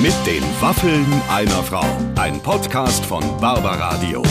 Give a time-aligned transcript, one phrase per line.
[0.00, 1.84] Mit den Waffeln einer Frau.
[2.14, 4.22] Ein Podcast von Barbaradio.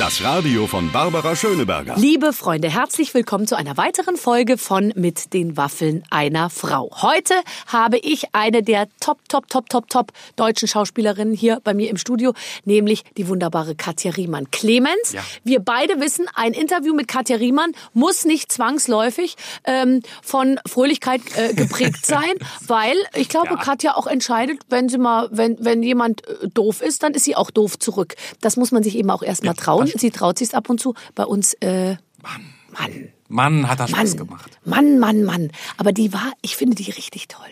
[0.00, 1.94] Das Radio von Barbara Schöneberger.
[1.96, 6.90] Liebe Freunde, herzlich willkommen zu einer weiteren Folge von Mit den Waffeln einer Frau.
[7.02, 7.34] Heute
[7.66, 11.98] habe ich eine der top, top, top, top, top deutschen Schauspielerinnen hier bei mir im
[11.98, 12.32] Studio,
[12.64, 14.50] nämlich die wunderbare Katja Riemann.
[14.50, 15.20] Clemens, Ja.
[15.44, 21.52] wir beide wissen, ein Interview mit Katja Riemann muss nicht zwangsläufig ähm, von Fröhlichkeit äh,
[21.52, 22.32] geprägt sein,
[22.66, 23.56] weil ich glaube, Ja.
[23.56, 27.36] Katja auch entscheidet, wenn sie mal, wenn, wenn jemand äh, doof ist, dann ist sie
[27.36, 28.14] auch doof zurück.
[28.40, 29.89] Das muss man sich eben auch erstmal Ja, trauen.
[29.92, 30.94] Das Sie traut sich ab und zu.
[31.14, 34.58] Bei uns, äh, Mann, Mann, Mann, hat das Spaß Mann, gemacht.
[34.64, 35.52] Mann, Mann, Mann.
[35.76, 37.46] Aber die war, ich finde die richtig toll.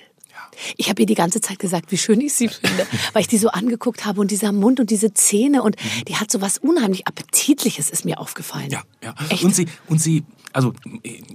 [0.76, 3.38] Ich habe ihr die ganze Zeit gesagt, wie schön ich sie finde, weil ich die
[3.38, 5.76] so angeguckt habe und dieser Mund und diese Zähne und
[6.08, 8.70] die hat so was unheimlich appetitliches ist mir aufgefallen.
[8.70, 9.14] Ja, ja.
[9.28, 9.44] Echt?
[9.44, 10.72] Und sie, und sie, also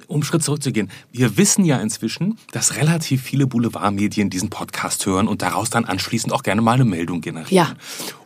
[0.07, 5.27] um einen Schritt zurückzugehen, wir wissen ja inzwischen, dass relativ viele Boulevardmedien diesen Podcast hören
[5.27, 7.55] und daraus dann anschließend auch gerne mal eine Meldung generieren.
[7.55, 7.75] Ja.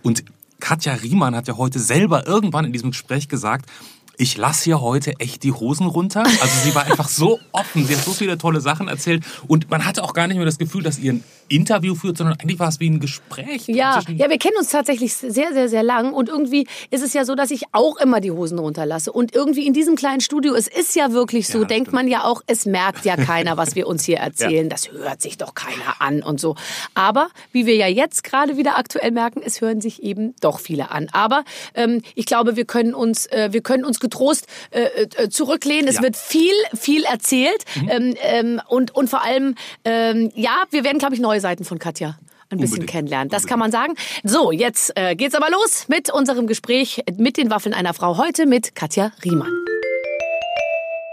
[0.02, 0.24] Und
[0.60, 3.70] Katja Riemann hat ja heute selber irgendwann in diesem Gespräch gesagt,
[4.18, 6.24] ich lasse hier heute echt die Hosen runter.
[6.24, 9.86] Also sie war einfach so offen, sie hat so viele tolle Sachen erzählt und man
[9.86, 11.20] hatte auch gar nicht mehr das Gefühl, dass ihr
[11.50, 13.68] Interview führt, sondern eigentlich war es wie ein Gespräch.
[13.68, 17.26] Ja, ja, wir kennen uns tatsächlich sehr, sehr, sehr lang und irgendwie ist es ja
[17.26, 20.68] so, dass ich auch immer die Hosen runterlasse und irgendwie in diesem kleinen Studio, es
[20.68, 21.94] ist ja wirklich so, Ja, denkt stimmt.
[21.94, 25.38] man ja auch, es merkt ja keiner, was wir uns hier erzählen, das hört sich
[25.38, 26.56] doch keiner an und so.
[26.94, 30.92] Aber wie wir ja jetzt gerade wieder aktuell merken, es hören sich eben doch viele
[30.92, 31.08] an.
[31.12, 34.82] Aber ähm, ich glaube, wir können uns, äh, wir können uns getrost äh,
[35.16, 35.88] äh, zurücklehnen.
[35.88, 36.02] Es Ja.
[36.02, 36.04] Mhm.
[36.06, 41.14] wird viel, viel erzählt ähm, ähm, und und vor allem, ähm, ja, wir werden, glaube
[41.16, 42.18] ich, neue Seiten von Katja
[42.50, 42.90] ein bisschen Unbedingt.
[42.90, 43.30] kennenlernen.
[43.30, 43.94] Das kann man sagen.
[44.24, 48.18] So, jetzt äh, geht's aber los mit unserem Gespräch mit den Waffeln einer Frau.
[48.18, 49.52] Heute mit Katja Riemann.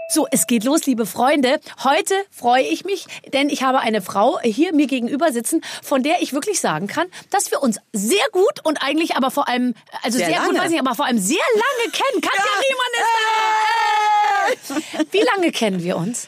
[0.09, 1.59] So, es geht los, liebe Freunde.
[1.83, 6.21] Heute freue ich mich, denn ich habe eine Frau hier mir gegenüber sitzen, von der
[6.21, 10.17] ich wirklich sagen kann, dass wir uns sehr gut und eigentlich aber vor allem, also
[10.17, 10.59] sehr, Sehr gut, lange.
[10.59, 12.21] weiß ich, aber vor allem sehr lange kennen.
[12.21, 14.99] Katja Riemann ist da.
[15.11, 16.27] Wie lange kennen wir uns?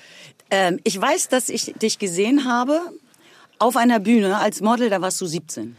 [0.51, 2.81] Ähm, ich weiß, dass ich dich gesehen habe
[3.59, 5.75] auf einer Bühne als Model, da warst du 17.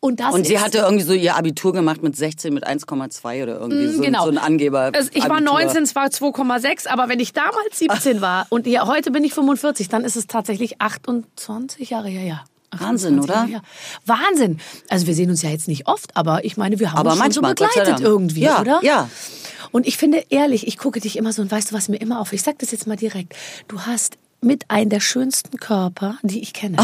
[0.00, 3.58] Und das Und sie hatte irgendwie so ihr Abitur gemacht mit 16, mit 1,2 oder
[3.58, 4.24] irgendwie so, genau.
[4.24, 4.90] so ein Angeber.
[4.94, 5.62] Also ich war Abitur.
[5.62, 9.32] 19, es war 2,6, aber wenn ich damals 17 war und ja, heute bin ich
[9.32, 12.44] 45, dann ist es tatsächlich 28 Jahre her, ja.
[12.70, 13.50] Wahnsinn, 28 oder?
[13.50, 13.64] Jahre.
[14.04, 14.60] Wahnsinn.
[14.90, 17.20] Also wir sehen uns ja jetzt nicht oft, aber ich meine, wir haben Aber uns
[17.20, 18.80] schon so begleitet irgendwie, Ja, oder?
[18.82, 19.08] ja.
[19.72, 22.20] Und ich finde ehrlich, ich gucke dich immer so und weißt du, was mir immer
[22.20, 22.32] auf.
[22.32, 23.34] Ich sag das jetzt mal direkt.
[23.68, 26.78] Du hast mit einem der schönsten Körper, die ich kenne.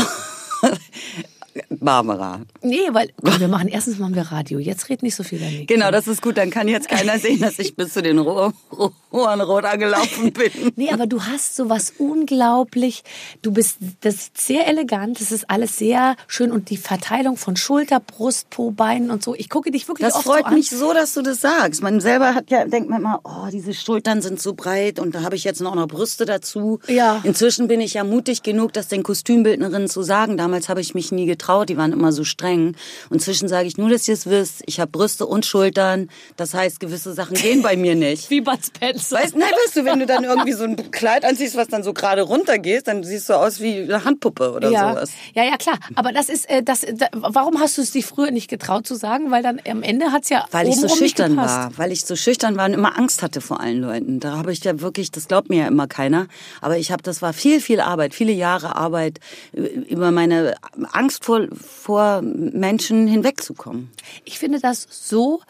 [1.68, 2.40] Barbara.
[2.62, 4.58] Nee, weil komm, wir machen erstens machen wir Radio.
[4.58, 5.66] Jetzt red nicht so viel daneben.
[5.66, 6.36] Genau, das ist gut.
[6.36, 10.32] Dann kann jetzt keiner sehen, dass ich bis zu den Ro- Ro- Ohren rot angelaufen
[10.32, 10.50] bin.
[10.76, 13.02] Nee, aber du hast so was unglaublich.
[13.42, 15.20] Du bist das ist sehr elegant.
[15.20, 19.34] Das ist alles sehr schön und die Verteilung von Schulter, Brust, Po, Beinen und so.
[19.34, 20.54] Ich gucke dich wirklich Das oft freut so an.
[20.54, 21.82] mich so, dass du das sagst.
[21.82, 25.22] Man selber hat ja, denkt man immer, oh, diese Schultern sind so breit und da
[25.22, 26.78] habe ich jetzt noch, noch Brüste dazu.
[26.88, 27.20] Ja.
[27.24, 30.36] Inzwischen bin ich ja mutig genug, das den Kostümbildnerinnen zu sagen.
[30.36, 32.68] Damals habe ich mich nie getraut, die waren immer so streng.
[33.08, 36.08] Und inzwischen sage ich nur, dass ihr es wisst, ich habe Brüste und Schultern.
[36.36, 38.30] Das heißt, gewisse Sachen gehen bei mir nicht.
[38.30, 39.16] Wie Bud Spencer.
[39.16, 41.92] Weißt, nein, weißt du, wenn du dann irgendwie so ein Kleid anziehst, was dann so
[41.92, 44.90] gerade runtergeht, dann siehst du aus wie eine Handpuppe oder ja.
[44.92, 45.10] sowas.
[45.34, 45.78] ja, ja, klar.
[45.94, 48.94] Aber das ist, äh, das, da, warum hast du es dich früher nicht getraut zu
[48.94, 49.30] sagen?
[49.30, 52.56] Weil dann am Ende hat's ja Weil ich so schüchtern war, weil ich so schüchtern
[52.56, 54.20] war und immer Angst hatte vor allen Leuten.
[54.20, 56.26] Da habe ich ja wirklich, das glaubt mir ja immer keiner,
[56.60, 59.20] aber ich habe, das war viel, viel Arbeit, viele Jahre Arbeit,
[59.56, 60.54] ü- über meine
[60.92, 63.90] Angst vor, vor Menschen hinwegzukommen.
[64.24, 65.40] Ich finde das so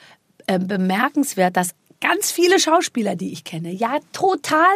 [0.46, 1.70] äh, bemerkenswert, dass
[2.00, 4.74] ganz viele Schauspieler, die ich kenne, ja total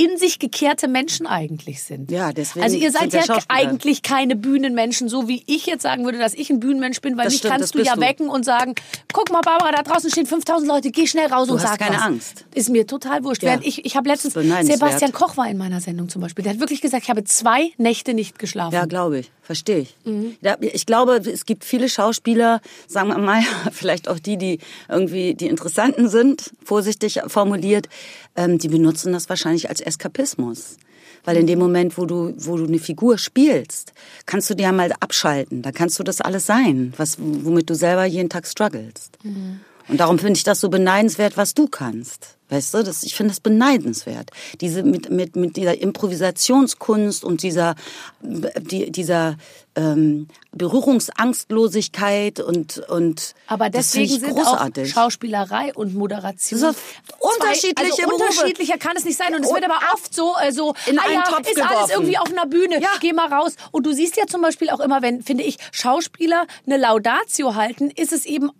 [0.00, 2.10] in sich gekehrte Menschen eigentlich sind.
[2.10, 6.18] Ja, deswegen Also ihr seid ja eigentlich keine Bühnenmenschen, so wie ich jetzt sagen würde,
[6.18, 8.00] dass ich ein Bühnenmensch bin, weil Das mich stimmt, kannst du ja du.
[8.00, 8.76] wecken und sagen,
[9.12, 11.78] guck mal Barbara, da draußen stehen 5000 Leute, geh schnell raus Du und hast sag
[11.80, 12.02] keine was.
[12.02, 12.44] Angst.
[12.54, 13.42] Ist mir total wurscht.
[13.42, 13.50] Ja.
[13.50, 14.34] Während ich ich habe letztens.
[14.34, 16.44] Sebastian Koch war in meiner Sendung zum Beispiel.
[16.44, 18.74] Der hat wirklich gesagt, ich habe zwei Nächte nicht geschlafen.
[18.74, 19.32] Ja, glaube ich.
[19.42, 19.96] Verstehe ich.
[20.04, 20.36] Mhm.
[20.60, 23.40] Ich glaube, es gibt viele Schauspieler, sagen wir mal,
[23.72, 24.58] vielleicht auch die, die
[24.88, 27.88] irgendwie die Interessanten sind, vorsichtig formuliert,
[28.38, 30.76] ähm, die benutzen das wahrscheinlich als Eskapismus.
[31.24, 33.92] Weil in dem Moment, wo du, wo du eine Figur spielst,
[34.24, 35.62] kannst du dir ja mal abschalten.
[35.62, 39.18] Da kannst du das alles sein, was, womit du selber jeden Tag strugglest.
[39.88, 42.36] Und darum finde ich das so beneidenswert, was du kannst.
[42.50, 44.30] Weißt du, das, ich finde das beneidenswert.
[44.60, 47.74] Diese, mit, mit, mit dieser Improvisationskunst und dieser,
[48.22, 49.36] die, dieser
[49.78, 54.90] ähm, Berührungsangstlosigkeit und, und Aber deswegen sind auch großartig.
[54.90, 56.76] Schauspielerei und Moderation Das
[57.18, 58.24] unterschiedliche zwei, also Berufe.
[58.32, 61.02] unterschiedlicher kann es nicht sein und es wird aber oft so äh, so in ah
[61.12, 61.90] ja, Topf ist alles geworfen.
[61.92, 62.88] irgendwie auf einer Bühne Ja.
[63.00, 66.46] geh mal raus und du siehst ja zum Beispiel auch immer wenn finde ich Schauspieler
[66.66, 68.50] eine Laudatio halten ist es eben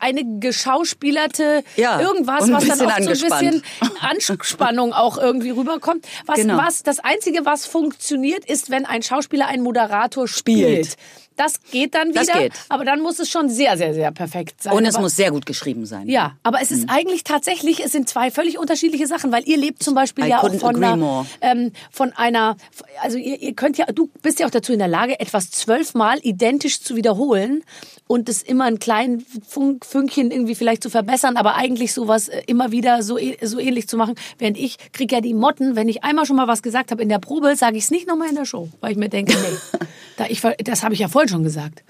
[0.00, 3.62] eine geschauspielerte Ja, irgendwas ein was dann auch so ein bisschen angespannt.
[4.00, 6.56] Anspannung auch irgendwie rüberkommt was Genau.
[6.56, 10.96] was das einzige was funktioniert ist wenn ein Schauspieler einen Moderator spielt, Spielt.
[11.38, 12.52] Das geht dann wieder, Das geht.
[12.68, 14.74] aber dann muss es schon sehr, sehr, sehr perfekt sein.
[14.74, 16.06] Und es aber, muss sehr gut geschrieben sein.
[16.08, 16.90] ja, aber es ist Mhm.
[16.90, 20.42] eigentlich tatsächlich, es sind zwei völlig unterschiedliche Sachen, weil ihr lebt zum Beispiel I ja
[20.42, 22.56] auch von einer, ähm, von einer,
[23.02, 26.18] also ihr, ihr könnt ja, du bist ja auch dazu in der Lage, etwas zwölfmal
[26.22, 27.62] identisch zu wiederholen
[28.08, 32.42] und es immer ein kleinen Funk, Fünkchen irgendwie vielleicht zu verbessern, aber eigentlich sowas äh,
[32.46, 34.14] immer wieder so, äh- so ähnlich zu machen.
[34.38, 37.08] Während ich krieg ja die Motten, wenn ich einmal schon mal was gesagt habe in
[37.08, 39.78] der Probe, sage ich es nicht nochmal in der Show, weil ich mir denke, nee,
[40.16, 41.84] da ich, das habe ich ja vorhin schon gesagt.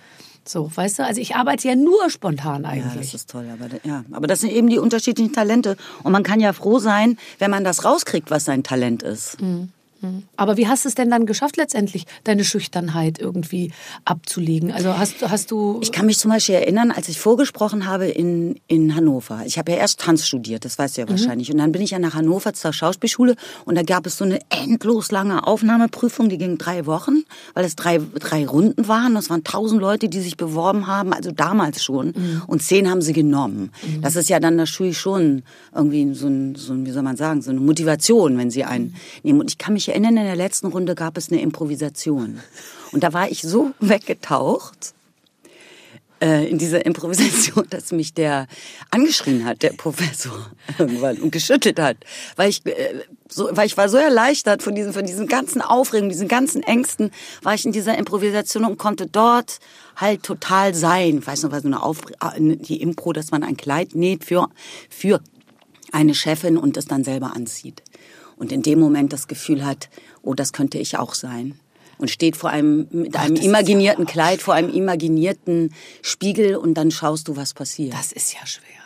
[0.44, 3.12] So, weißt du, also ich arbeite ja nur spontan Ja, eigentlich.
[3.12, 3.46] das ist toll.
[3.52, 4.04] Aber, ja.
[4.12, 5.76] aber das sind eben die unterschiedlichen Talente.
[6.02, 9.36] Und man kann ja froh sein, wenn man das rauskriegt, was sein Talent ist.
[10.36, 13.72] Aber wie hast du es denn dann geschafft, letztendlich deine Schüchternheit irgendwie
[14.04, 14.70] abzulegen?
[14.70, 15.80] Also hast, hast du.
[15.82, 19.42] Ich kann mich zum Beispiel erinnern, als ich vorgesprochen habe in, in Hannover.
[19.44, 21.50] Ich habe ja erst Tanz studiert, das weißt du ja wahrscheinlich.
[21.50, 23.34] Und dann bin ich ja nach Hannover zur Schauspielschule
[23.64, 27.24] und da gab es so eine endlos lange Aufnahmeprüfung, die ging drei Wochen,
[27.54, 29.14] weil es drei, drei Runden waren.
[29.14, 32.14] Das waren tausend Leute, die sich beworben haben, also damals schon.
[32.46, 33.72] Und zehn haben sie genommen.
[34.00, 35.42] Das ist ja dann natürlich schon
[35.74, 38.94] irgendwie so ein, so ein, wie soll man sagen, so eine Motivation, wenn sie einen
[39.22, 39.40] nehmen.
[39.40, 42.40] Und ich kann mich erinnern, in der letzten Runde gab es eine Improvisation.
[42.92, 44.94] Und da war ich so weggetaucht,
[46.20, 48.46] äh, in dieser Improvisation, dass mich der
[48.90, 51.98] angeschrien hat, der Professor, irgendwann und geschüttelt hat,
[52.36, 56.10] weil ich äh, so, weil ich war so erleichtert von diesen, von diesen ganzen Aufregungen,
[56.10, 57.10] diesen ganzen Ängsten,
[57.42, 59.60] war ich in dieser Improvisation und konnte dort
[59.96, 61.18] halt total sein.
[61.18, 64.24] Ich weiß noch, was so eine Auf, äh, die Impro, dass man ein Kleid näht
[64.24, 64.48] für,
[64.88, 65.20] für
[65.92, 67.82] eine Chefin und es dann selber anzieht.
[68.38, 69.88] Und in dem Moment das Gefühl hat,
[70.22, 71.58] oh, das könnte ich auch sein.
[71.98, 76.56] Und steht vor einem, mit einem das ist imaginierten ja Kleid, vor einem imaginierten Spiegel
[76.56, 77.92] und dann schaust du, was passiert.
[77.92, 78.77] das ist ja schwer.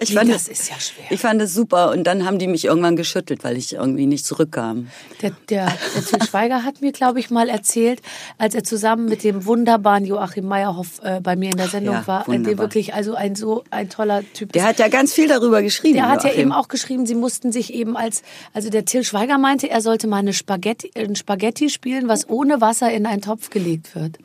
[0.00, 1.04] Ich fand das es- ist ja schwer.
[1.10, 4.26] Ich fand es super und dann haben die mich irgendwann geschüttelt, weil ich irgendwie nicht
[4.26, 4.88] zurückkam.
[5.22, 8.02] Der, der, der Til Schweiger hat mir, glaube ich, mal erzählt,
[8.36, 12.06] als er zusammen mit dem wunderbaren Joachim Meyerhoff äh, bei mir in der Sendung Ja,
[12.06, 12.58] war, äh, der wunderbar.
[12.66, 14.68] wirklich also ein so ein toller Typ Der ist.
[14.68, 15.94] hat ja ganz viel darüber geschrieben.
[15.94, 16.42] Der hat ja Joachim.
[16.42, 20.06] eben auch geschrieben, sie mussten sich eben als, also der Till Schweiger meinte, er sollte
[20.06, 24.18] mal eine Spaghetti, ein Spaghetti spielen, was ohne Wasser in einen Topf gelegt wird.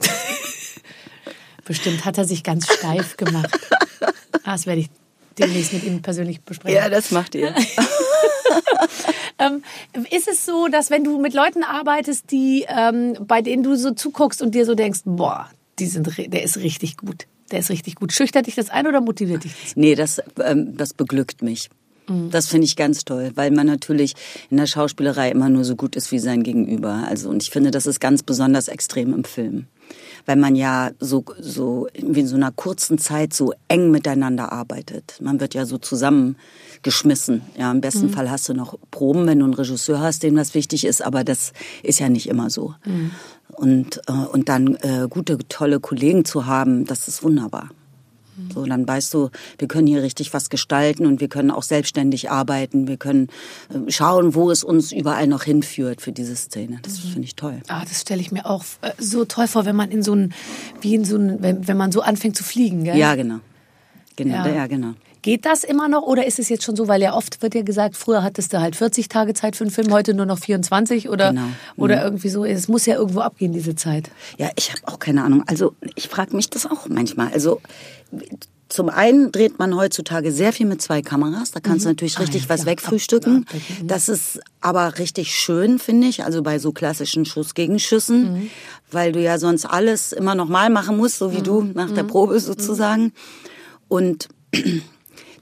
[1.64, 3.48] Bestimmt hat er sich ganz steif gemacht.
[4.44, 4.90] Ah, Das werde ich
[5.38, 6.76] demnächst mit ihm persönlich besprechen.
[6.76, 7.54] Ja, das macht ihr.
[9.38, 9.62] Ähm,
[10.10, 13.90] ist es so, dass wenn du mit Leuten arbeitest, die, ähm, bei denen du so
[13.90, 15.50] zuguckst und dir so denkst, boah,
[15.80, 17.26] die sind, der ist richtig gut.
[17.50, 18.12] Der ist richtig gut.
[18.12, 19.76] Schüchtert dich das ein oder motiviert dich das?
[19.76, 21.68] Nee, das, ähm, das beglückt mich.
[22.06, 24.14] Das finde ich ganz toll, weil man natürlich
[24.50, 27.04] in der Schauspielerei immer nur so gut ist wie sein Gegenüber.
[27.08, 29.66] Also und ich finde, das ist ganz besonders extrem im Film,
[30.26, 35.18] weil man ja so so wie in so einer kurzen Zeit so eng miteinander arbeitet.
[35.20, 37.42] Man wird ja so zusammengeschmissen.
[37.58, 40.54] Ja, im besten Fall hast du noch Proben, wenn du einen Regisseur hast, dem das
[40.54, 42.74] wichtig ist, aber das ist ja nicht immer so.
[43.52, 47.70] Und äh, und dann äh, gute tolle Kollegen zu haben, das ist wunderbar.
[48.52, 52.30] So, dann weißt du, wir können hier richtig was gestalten und wir können auch selbstständig
[52.30, 52.88] arbeiten.
[52.88, 53.28] Wir können
[53.70, 56.78] äh, schauen, wo es uns überall noch hinführt für diese Szene.
[56.82, 57.60] Das finde ich toll.
[57.68, 60.32] Ah, das stelle ich mir auch äh, so toll vor, wenn man in so ein,
[60.80, 62.96] wie in so ein, wenn, wenn man so anfängt zu fliegen, gell?
[62.96, 63.40] Ja, genau.
[64.16, 64.48] Genau, Ja.
[64.48, 64.94] ja, genau.
[65.22, 67.62] Geht das immer noch oder ist es jetzt schon so, weil ja oft wird ja
[67.62, 71.08] gesagt, früher hattest du halt 40 Tage Zeit für einen Film, heute nur noch 24
[71.08, 71.46] oder, Genau.
[71.76, 72.44] oder irgendwie so.
[72.44, 74.10] Es muss ja irgendwo abgehen, diese Zeit.
[74.36, 75.42] Ja, ich habe auch keine Ahnung.
[75.46, 77.32] Also ich frage mich das auch manchmal.
[77.32, 77.62] Also
[78.70, 81.52] zum einen dreht man heutzutage sehr viel mit zwei Kameras.
[81.52, 82.72] Da kannst du natürlich Ah, richtig ja, was klar.
[82.72, 83.46] wegfrühstücken.
[83.84, 86.24] Das ist aber richtig schön, finde ich.
[86.24, 88.50] Also bei so klassischen Schuss-Gegenschüssen, Mhm.
[88.90, 91.72] weil du ja sonst alles immer nochmal machen musst, so wie du Mhm.
[91.74, 93.12] nach der Probe sozusagen.
[93.86, 94.28] Und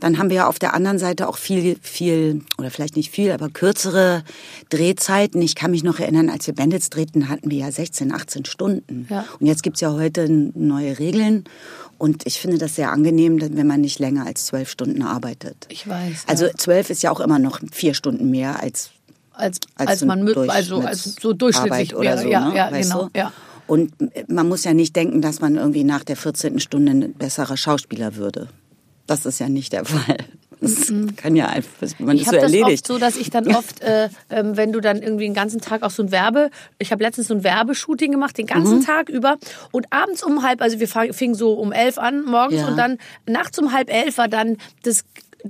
[0.01, 3.31] dann haben wir ja auf der anderen Seite auch viel, viel, oder vielleicht nicht viel,
[3.31, 4.25] aber kürzere
[4.69, 5.41] Drehzeiten.
[5.43, 9.07] Ich kann mich noch erinnern, als wir Bandits drehten, hatten wir ja 16, 18 Stunden.
[9.09, 9.25] Ja.
[9.39, 11.45] Und jetzt gibt's ja heute neue Regeln.
[12.03, 15.69] Und ich finde das sehr angenehm, wenn man nicht länger als zwölf Stunden arbeitet.
[15.69, 16.25] Ich weiß.
[16.27, 18.91] Also zwölf ist ja auch immer noch vier Stunden mehr als
[19.33, 22.23] als, als, als, man mü- also als so durchschnittlich Arbeit oder wäre.
[22.23, 22.57] so, ja, ne?
[22.57, 23.05] ja, weißt genau.
[23.05, 23.11] du?
[23.17, 23.33] Ja.
[23.69, 23.93] Und
[24.29, 26.59] man muss ja nicht denken, dass man irgendwie nach der 14.
[26.59, 28.49] Stunde ein besserer Schauspieler würde.
[29.07, 30.17] Das ist ja nicht der Fall.
[30.63, 32.85] Das kann ja einfach, man Ich ist so habe das erledigt.
[32.85, 35.83] oft so, dass ich dann oft, äh, ähm, wenn du dann irgendwie den ganzen Tag
[35.83, 38.85] auch so ein Werbe, ich habe letztens so ein Werbeshooting gemacht, den ganzen Mhm.
[38.85, 39.39] Tag über
[39.73, 42.69] und abends um halb, also wir fingen so um elf an morgens Ja.
[42.69, 45.05] und dann nachts um halb elf war dann das,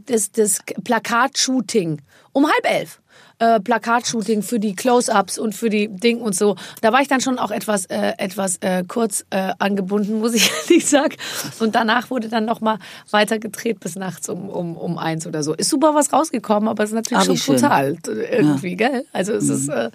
[0.07, 2.00] das, das Plakatshooting.
[2.33, 3.01] Um halb elf.
[3.42, 6.54] Äh, Plakatshooting für die Close-ups und für die Ding und so.
[6.80, 10.49] Da war ich dann schon auch etwas, äh, etwas äh, kurz äh, angebunden, muss ich
[10.68, 11.16] ehrlich sagen.
[11.58, 12.78] Und danach wurde dann noch mal
[13.11, 15.54] weiter gedreht bis nachts um, um, um eins oder so.
[15.54, 19.06] Ist super was rausgekommen, aber es ist natürlich Ah, wie schon brutal irgendwie, gell?
[19.12, 19.90] Also es ist, äh,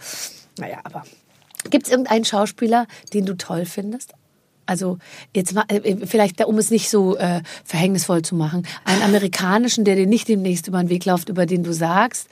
[0.60, 1.06] naja, aber
[1.70, 4.12] gibt es irgendeinen Schauspieler, den du toll findest?
[4.66, 4.98] Also
[5.34, 9.96] jetzt mal, äh, vielleicht, um es nicht so äh, verhängnisvoll zu machen, einen amerikanischen, der
[9.96, 12.28] dir nicht demnächst über den Weg läuft, über den du sagst,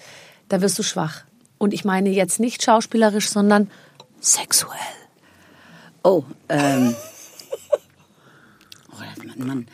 [0.50, 1.24] da wirst du schwach.
[1.58, 3.70] Und ich meine jetzt nicht schauspielerisch, sondern
[4.20, 4.80] sexuell.
[6.04, 6.96] Oh, ähm.
[8.92, 9.68] Oh, Mann, Mann.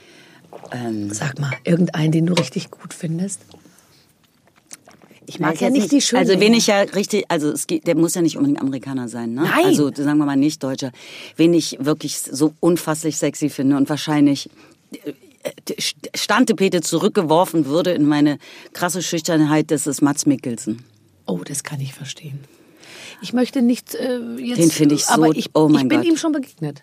[0.72, 3.42] Ähm, Sag mal, irgendeinen, den du richtig gut findest.
[5.28, 6.28] Ich mag ja nicht die Schönen.
[6.28, 9.34] Also wen ich ja richtig, also es geht, der muss ja nicht unbedingt Amerikaner sein,
[9.34, 9.44] ne?
[9.44, 9.66] Nein.
[9.66, 10.92] Also sagen wir mal nicht Deutscher.
[11.36, 14.50] Wen ich wirklich so unfasslich sexy finde und wahrscheinlich
[16.16, 18.38] Standtepete zurückgeworfen würde in meine
[18.74, 20.84] krasse Schüchternheit, das ist Mats Mikkelsen.
[21.26, 22.40] Oh, das kann ich verstehen.
[23.22, 24.58] Ich möchte nicht äh, jetzt.
[24.60, 26.08] Den finde ich so- Aber ich, oh mein ich bin Gott.
[26.08, 26.82] ihm schon begegnet.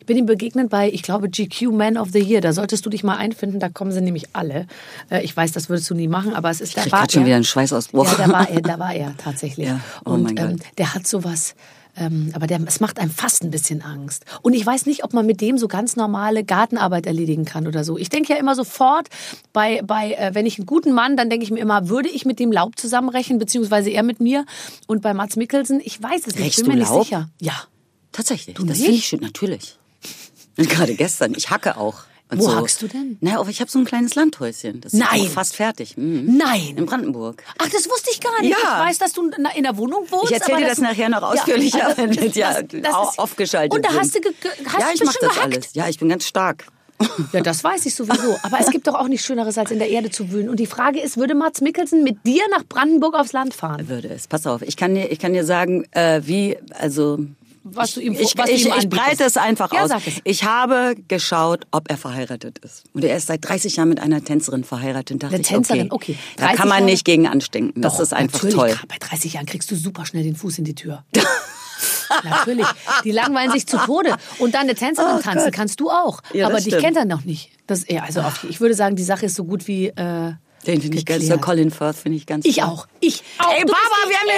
[0.00, 2.40] Ich bin ihm begegnet bei, ich glaube, GQ Man of the Year.
[2.40, 3.58] Da solltest du dich mal einfinden.
[3.60, 4.66] Da kommen sie nämlich alle.
[5.10, 7.22] Äh, ich weiß, das würdest du nie machen, aber es ist Ich da war schon
[7.22, 7.26] er.
[7.26, 8.06] wieder einen Schweißausbruch.
[8.18, 9.66] Ja, da war er, da war er tatsächlich.
[9.68, 10.50] Ja, oh Und mein Gott.
[10.50, 11.54] Ähm, der hat sowas.
[11.98, 14.24] Ähm, aber der, es macht einem fast ein bisschen Angst.
[14.42, 17.82] Und ich weiß nicht, ob man mit dem so ganz normale Gartenarbeit erledigen kann oder
[17.82, 17.98] so.
[17.98, 19.08] Ich denke ja immer sofort,
[19.52, 22.24] bei, bei äh, wenn ich einen guten Mann, dann denke ich mir immer, würde ich
[22.24, 24.46] mit dem Laub zusammenrechnen, beziehungsweise er mit mir.
[24.86, 26.98] Und bei Mats Mikkelsen, ich weiß es nicht, ich bin mir Laub?
[26.98, 27.28] nicht sicher.
[27.40, 27.54] Ja.
[28.12, 29.76] Tatsächlich, Du das finde ich schön, natürlich.
[30.56, 32.04] Und gerade gestern, ich hacke auch.
[32.30, 32.56] Und Wo so.
[32.56, 33.16] hackst du denn?
[33.20, 34.80] Na, aber ich habe so ein kleines Landhäuschen.
[34.82, 35.22] Das ist Nein.
[35.22, 35.96] auch fast fertig.
[35.96, 36.36] Mhm.
[36.36, 36.74] Nein.
[36.76, 37.42] In Brandenburg.
[37.58, 38.50] Ach, das wusste ich gar nicht.
[38.50, 38.82] Ja.
[38.82, 40.26] Ich weiß, dass du in der Wohnung wohnst.
[40.30, 42.50] Ich erzähle dir das dass- nachher noch Ja, ausführlicher, also, wenn wir ja
[42.92, 44.00] au- ist- aufgeschaltet Und da sind.
[44.00, 44.20] hast du,
[44.66, 45.54] hast ja, ich bestimmt das gehackt.
[45.54, 45.68] alles.
[45.74, 46.66] Ja, ich bin ganz stark.
[47.32, 48.36] Ja, das weiß ich sowieso.
[48.42, 50.48] Aber es gibt doch auch nichts Schöneres, als in der Erde zu wühlen.
[50.48, 53.88] Und die Frage ist, würde Mats Mikkelsen mit dir nach Brandenburg aufs Land fahren?
[53.88, 54.26] Würde es.
[54.26, 57.20] Pass auf, ich kann dir, ich kann dir sagen, äh, wie, also.
[57.74, 59.90] Was du ihm- ich, was du ich, ihm ich breite es einfach Ja, aus.
[60.06, 60.14] es.
[60.24, 62.84] Ich habe geschaut, ob er verheiratet ist.
[62.92, 65.22] Und er ist seit 30 Jahren mit einer Tänzerin verheiratet.
[65.22, 66.12] Dachte Eine ich, Tänzerin, okay.
[66.12, 66.18] okay.
[66.36, 66.90] Da 30 kann man Jahre?
[66.90, 67.82] nicht gegen anstinken.
[67.82, 68.54] Das ist einfach natürlich.
[68.76, 68.80] toll.
[68.88, 71.04] Bei 30 Jahren kriegst du super schnell den Fuß in die Tür.
[72.24, 72.66] natürlich.
[73.04, 74.16] Die langweilen sich zu Tode.
[74.38, 76.20] Und dann eine Tänzerin tanzen kannst du auch.
[76.32, 76.82] Oh Ja, Aber dich stimmt.
[76.82, 77.50] kennt er noch nicht.
[77.66, 79.88] Das, ja, also ich würde sagen, die Sache ist so gut wie.
[79.88, 80.32] Äh,
[80.66, 82.64] Den finde ich ganz, so Colin Firth finde ich ganz Ich toll.
[82.66, 82.86] auch.
[83.00, 83.52] Ich auch.
[83.52, 84.28] Ey, Du Baba, wir haben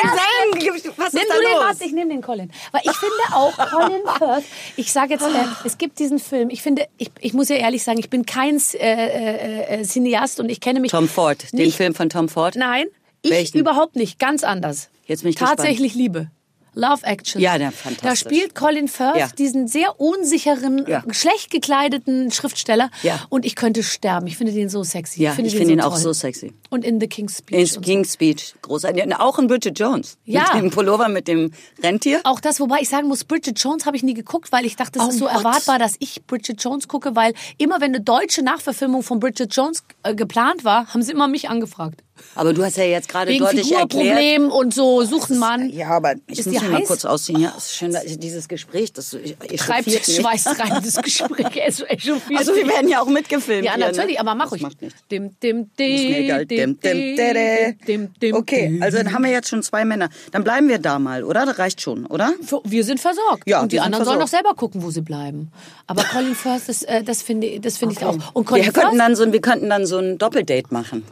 [0.60, 0.92] denselben.
[0.96, 1.64] Was Nimm ist du da den, los?
[1.64, 2.52] warte, ich nehme den Colin.
[2.72, 4.44] Weil ich finde auch Colin Firth,
[4.76, 5.28] ich sage jetzt, äh,
[5.64, 8.60] es gibt diesen Film, ich finde, ich, ich muss ja ehrlich sagen, ich bin kein
[8.74, 12.28] äh, äh, äh, Cineast und ich kenne mich Tom Ford, den nicht, Film von Tom
[12.28, 12.54] Ford.
[12.56, 12.86] Nein,
[13.22, 13.58] ich Welchen?
[13.58, 14.88] überhaupt nicht, ganz anders.
[15.06, 16.30] Jetzt bin ich Tatsächlich Liebe.
[16.74, 17.40] Love Action.
[17.40, 18.20] Ja, der Da fantastisch.
[18.20, 19.28] spielt Colin Firth Ja.
[19.38, 21.02] diesen sehr unsicheren, Ja.
[21.10, 22.90] schlecht gekleideten Schriftsteller.
[23.02, 23.20] Ja.
[23.28, 24.26] Und ich könnte sterben.
[24.26, 25.22] Ich finde den so sexy.
[25.22, 26.52] Ja, ich den finde ihn auch so sexy.
[26.70, 27.58] Und in The King's Speech.
[27.58, 27.80] In so.
[27.80, 29.02] King's Speech, großartig.
[29.04, 30.16] Und Auch in Bridget Jones.
[30.24, 30.54] Ja.
[30.54, 32.20] Mit dem Pullover mit dem Rentier.
[32.24, 35.00] Auch das, wobei ich sagen muss, Bridget Jones habe ich nie geguckt, weil ich dachte,
[35.00, 35.34] es Oh ist so Gott.
[35.34, 39.82] erwartbar, dass ich Bridget Jones gucke, weil immer wenn eine deutsche Nachverfilmung von Bridget Jones
[40.04, 42.02] äh, geplant war, haben sie immer mich angefragt.
[42.34, 43.92] Aber du hast ja jetzt gerade Wegen deutlich erklärt.
[43.92, 45.70] Figurproblemen und so, sucht einen Mann.
[45.70, 47.40] Ja, aber ich Ist muss mich mal kurz ausziehen.
[47.40, 50.16] Ja, es ist schön, dieses Gespräch, das Treibt echauffiert mich.
[50.16, 51.46] schweißtreibendes Gespräch.
[52.36, 53.64] Also wir werden ja auch mitgefilmt.
[53.64, 54.20] Ja, hier, natürlich, ne?
[54.20, 54.62] aber mach das ruhig.
[54.62, 55.00] Macht nichts.
[55.10, 56.44] Dim, dim, egal.
[56.44, 60.08] dim, Dim, dim, dim, dim, Okay, also dann haben wir jetzt schon zwei Männer.
[60.32, 61.46] Dann bleiben wir da mal, oder?
[61.46, 62.32] Das reicht schon, oder?
[62.64, 63.42] Wir sind versorgt.
[63.46, 64.44] Ja, und die anderen sollen versorgt.
[64.44, 65.50] selber gucken, wo sie bleiben.
[65.86, 68.16] Aber Colin Firth, das, äh, das finde das finde ich auch.
[68.32, 71.04] Und Colin Wir könnten, dann so, wir könnten dann so ein Doppeldate machen.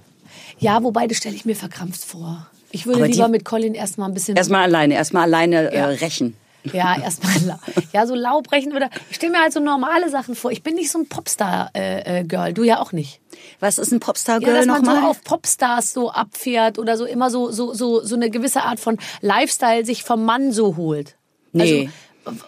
[0.58, 2.46] ja, wobei, das stelle ich mir verkrampft vor.
[2.70, 4.36] Ich würde lieber mit Colin erstmal ein bisschen.
[4.36, 6.36] Erstmal alleine, erstmal alleine äh, rächen.
[6.72, 7.58] Ja, erstmal
[7.92, 10.50] ja, so Laubrechen oder ich stelle mir halt so normale Sachen vor.
[10.50, 13.20] Ich bin nicht so ein Popstar-Girl, du ja auch nicht.
[13.60, 15.10] Was ist ein Ja, Popstar-Girl dass man so nochmal?
[15.10, 18.98] auf Popstars so abfährt oder so immer so so so so eine gewisse Art von
[19.20, 21.16] Lifestyle sich vom Mann so holt.
[21.52, 21.62] Nee.
[21.62, 21.92] Also,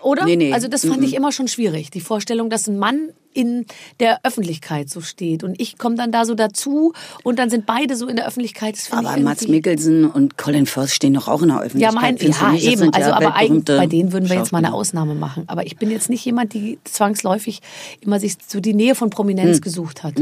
[0.02, 0.25] oder?
[0.25, 0.52] Nee, nee.
[0.52, 1.90] Also das fand ich immer schon schwierig.
[1.90, 3.64] Die Vorstellung, dass ein Mann in
[4.00, 7.94] der Öffentlichkeit so steht und ich komme dann da so dazu und dann sind beide
[7.94, 8.76] so in der Öffentlichkeit.
[8.90, 11.94] Aber Mats Mikkelsen und Colin Firth stehen doch auch in der Ja, Öffentlichkeit.
[12.02, 12.52] mein, findest du ja?
[12.52, 12.76] Das eben.
[12.78, 14.75] sind ja Also, aber eigentlich, bei denen würden wir jetzt mal eine.
[14.75, 15.44] Ausnahme machen.
[15.46, 17.60] Aber ich bin jetzt nicht jemand, die zwangsläufig
[18.00, 19.60] immer sich so die Nähe von Prominenz Hm.
[19.62, 20.14] gesucht hat.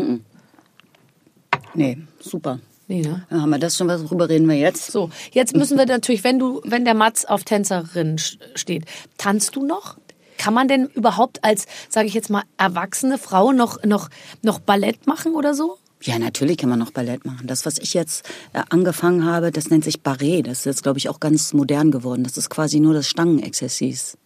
[1.74, 2.60] Nee, super.
[2.88, 3.26] Nee, ne?
[3.28, 4.90] Dann haben wir das schon, worüber reden wir jetzt?
[4.90, 8.86] So, jetzt müssen wir natürlich, wenn du, wenn der Mats auf Tänzerin steht,
[9.18, 9.98] tanzt du noch?
[10.38, 14.08] Kann man denn überhaupt als, sage ich jetzt mal, erwachsene Frau noch, noch,
[14.42, 15.76] noch Ballett machen oder so?
[16.00, 17.46] Ja, natürlich kann man noch Ballett machen.
[17.46, 20.42] Das, was ich jetzt äh, angefangen habe, das nennt sich Barré.
[20.42, 22.22] Das ist jetzt, glaube ich, auch ganz modern geworden.
[22.22, 24.16] Das ist quasi nur das Stangenexerzice.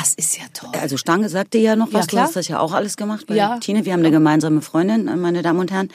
[0.00, 0.70] Das ist ja toll.
[0.80, 2.08] Also Stange sagte ja noch Ja, was.
[2.08, 2.24] klar.
[2.24, 3.58] Du hast das ja auch alles gemacht bei Ja.
[3.58, 3.84] Tine.
[3.84, 5.88] Wir haben eine gemeinsame Freundin, äh, meine Damen und Herren.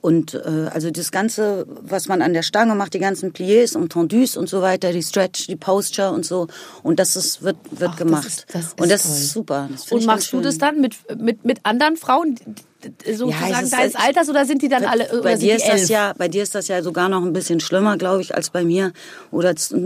[0.00, 3.92] Und äh, also das Ganze, was man an der Stange macht, die ganzen Pliés und
[3.92, 6.46] Tendus und so weiter, die Stretch, die Posture und so.
[6.82, 8.26] Und das ist, wird, wird Ach, das gemacht.
[8.26, 9.12] ist- das ist und das toll.
[9.12, 9.68] ist super.
[9.70, 12.36] Das Und machst du das dann mit, mit, mit anderen Frauen,
[13.06, 15.90] sozusagen ist- deines Alters, oder sind die dann alle oder bei dir ist das elf?
[15.90, 18.64] ja bei dir ist das ja sogar noch ein bisschen schlimmer glaube ich als bei
[18.64, 18.92] mir
[19.30, 19.76] oder also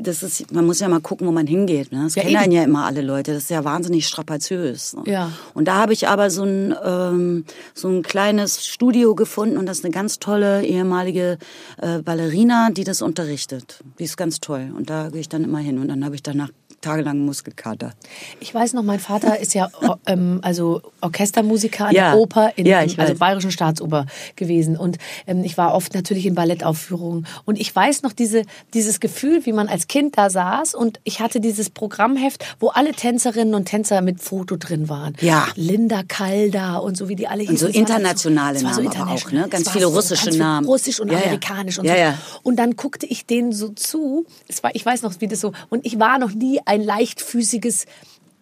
[0.00, 2.04] das ist man muss ja mal gucken wo man hingeht ne?
[2.04, 2.52] das Ja, kennen eben.
[2.52, 5.02] ja immer alle Leute das ist ja wahnsinnig strapaziös ne?
[5.06, 5.32] Ja.
[5.54, 9.78] und da habe ich aber so ein ähm, so ein kleines Studio gefunden und das
[9.78, 11.38] ist eine ganz tolle ehemalige
[11.80, 15.58] äh, Ballerina die das unterrichtet die ist ganz toll und da gehe ich dann immer
[15.58, 16.50] hin und dann habe ich danach
[16.84, 17.92] tagelang Muskelkater
[18.40, 19.70] Ich weiß noch, mein Vater ist ja
[20.06, 22.10] ähm, also Orchestermusiker an Ja.
[22.12, 23.18] der Oper, in, Ja, also weiß.
[23.18, 24.76] Bayerischen Staatsoper gewesen.
[24.76, 27.26] Und ähm, ich war oft natürlich in Ballettaufführungen.
[27.44, 28.42] Und ich weiß noch diese,
[28.74, 30.74] dieses Gefühl, wie man als Kind da saß.
[30.74, 35.14] Und ich hatte dieses Programmheft, wo alle Tänzerinnen und Tänzer mit Foto drin waren.
[35.20, 35.46] Ja.
[35.56, 37.56] Linda Kalda und so, wie die alle hießen.
[37.56, 39.42] so war dann internationale so Namen auch, international.
[39.44, 39.48] ne?
[39.48, 40.66] Ganz viele so russische ganz Namen.
[40.66, 41.94] Russisch und Ja, amerikanisch und so.
[42.42, 44.26] Und dann guckte ich denen so zu.
[44.48, 45.52] Es war, ich weiß noch, wie das so.
[45.70, 47.86] Und ich war noch nie ein leichtfüßiges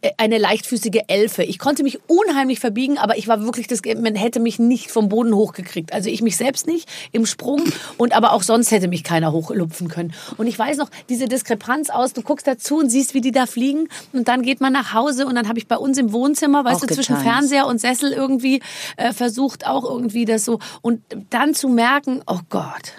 [0.02, 1.44] äh, eine leichtfüßige Elfe.
[1.44, 5.08] Ich konnte mich unheimlich verbiegen, aber ich war wirklich das, man hätte mich nicht vom
[5.08, 5.92] Boden hochgekriegt.
[5.92, 7.62] Also ich mich selbst nicht im Sprung
[7.98, 10.12] und aber auch sonst hätte mich keiner hochlupfen können.
[10.36, 13.46] Und ich weiß noch, diese Diskrepanz aus, du guckst dazu und siehst, wie die da
[13.46, 16.64] fliegen und dann geht man nach Hause und dann habe ich bei uns im Wohnzimmer,
[16.64, 17.30] weißt Auch du, zwischen getanzt.
[17.30, 18.60] Fernseher und Sessel irgendwie
[18.96, 22.92] äh, versucht auch irgendwie das so und dann zu merken, oh Gott,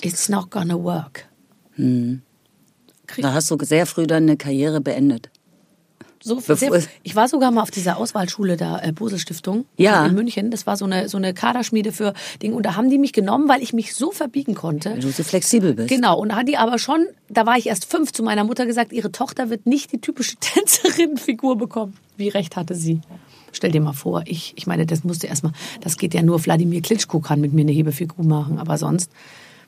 [0.00, 1.28] it's not gonna work.
[3.18, 5.30] Da hast du sehr früh dann eine Karriere beendet
[6.22, 6.72] So sehr,
[7.04, 10.06] ich war sogar mal auf dieser Auswahlschule da, äh, Bosel Stiftung Ja.
[10.06, 10.50] in München.
[10.50, 12.56] Das war so eine, so eine Kaderschmiede für Dinge.
[12.56, 14.90] Und da haben die mich genommen, weil ich mich so verbiegen konnte.
[14.92, 17.66] weil du so flexibel bist Genau, und da hat die aber schon, da war ich
[17.68, 21.96] erst fünf, zu meiner Mutter gesagt, ihre Tochter wird nicht die typische Tänzerin-Figur bekommen.
[22.16, 23.00] Wie recht hatte sie?
[23.52, 26.82] Stell dir mal vor, ich, ich meine, das musste erstmal, das geht ja nur, Wladimir
[26.82, 29.10] Klitschko kann mit mir eine Hebefigur machen, aber sonst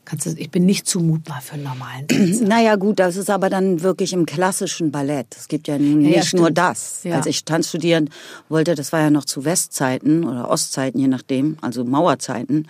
[0.09, 2.47] kannst du, ich bin nicht zumutbar für einen normalen Tänzer.
[2.47, 5.37] Naja, gut, das ist aber dann wirklich im klassischen Ballett.
[5.37, 7.01] Es gibt ja nun Ja, ja, nicht nur das.
[7.05, 7.17] Ja.
[7.17, 8.11] Als ich Tanz studieren
[8.49, 12.69] wollte, das war ja noch zu Westzeiten oder Ostzeiten, je nachdem, also Mauerzeiten.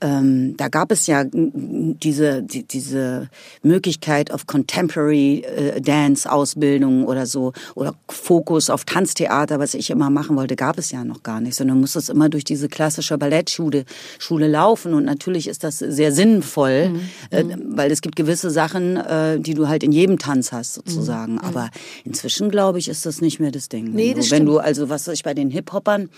[0.00, 3.28] Ähm, da gab es ja diese, die, diese
[3.62, 10.10] Möglichkeit auf Contemporary äh, Dance Ausbildung oder so oder Fokus auf Tanztheater, was ich immer
[10.10, 13.18] machen wollte, gab es ja noch gar nicht, sondern musste es immer durch diese klassische
[13.18, 13.84] Ballettschule
[14.18, 17.00] Schule laufen und natürlich ist das sehr sinnvoll, Mhm.
[17.30, 21.34] äh, weil es gibt gewisse Sachen, äh, die du halt in jedem Tanz hast sozusagen,
[21.34, 21.38] Mhm.
[21.40, 21.70] aber
[22.04, 23.92] inzwischen glaube ich, ist das nicht mehr das Ding.
[23.92, 26.08] Nee, wenn, das du, wenn du also was weiß ich bei den Hip-Hoppern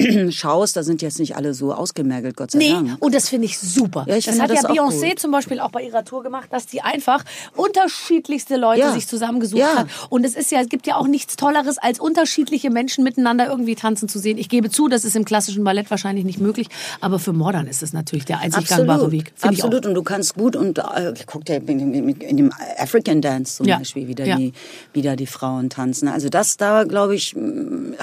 [0.30, 2.96] schaust, da sind jetzt nicht alle so ausgemergelt, Gott sei Nee, Dank.
[3.00, 4.04] und das finde ich super.
[4.08, 6.66] Ja, ich das hat das ja Beyoncé zum Beispiel auch bei ihrer Tour gemacht, dass
[6.66, 7.24] die einfach
[7.56, 8.92] unterschiedlichste Leute Ja.
[8.92, 9.76] sich zusammengesucht Ja.
[9.76, 9.86] hat.
[10.10, 13.74] Und es ist ja, es gibt ja auch nichts Tolleres, als unterschiedliche Menschen miteinander irgendwie
[13.74, 14.38] tanzen zu sehen.
[14.38, 16.68] Ich gebe zu, das ist im klassischen Ballett wahrscheinlich nicht möglich,
[17.00, 19.32] aber für Modern ist es natürlich der einzig gangbare Weg.
[19.42, 19.48] Auch.
[19.48, 19.86] Absolut.
[19.86, 23.66] Und du kannst gut und äh, guck dir in, dem African Dance zum.
[23.66, 24.52] Beispiel wieder die
[24.92, 26.08] wieder die Frauen tanzen.
[26.08, 27.34] Also das da glaube ich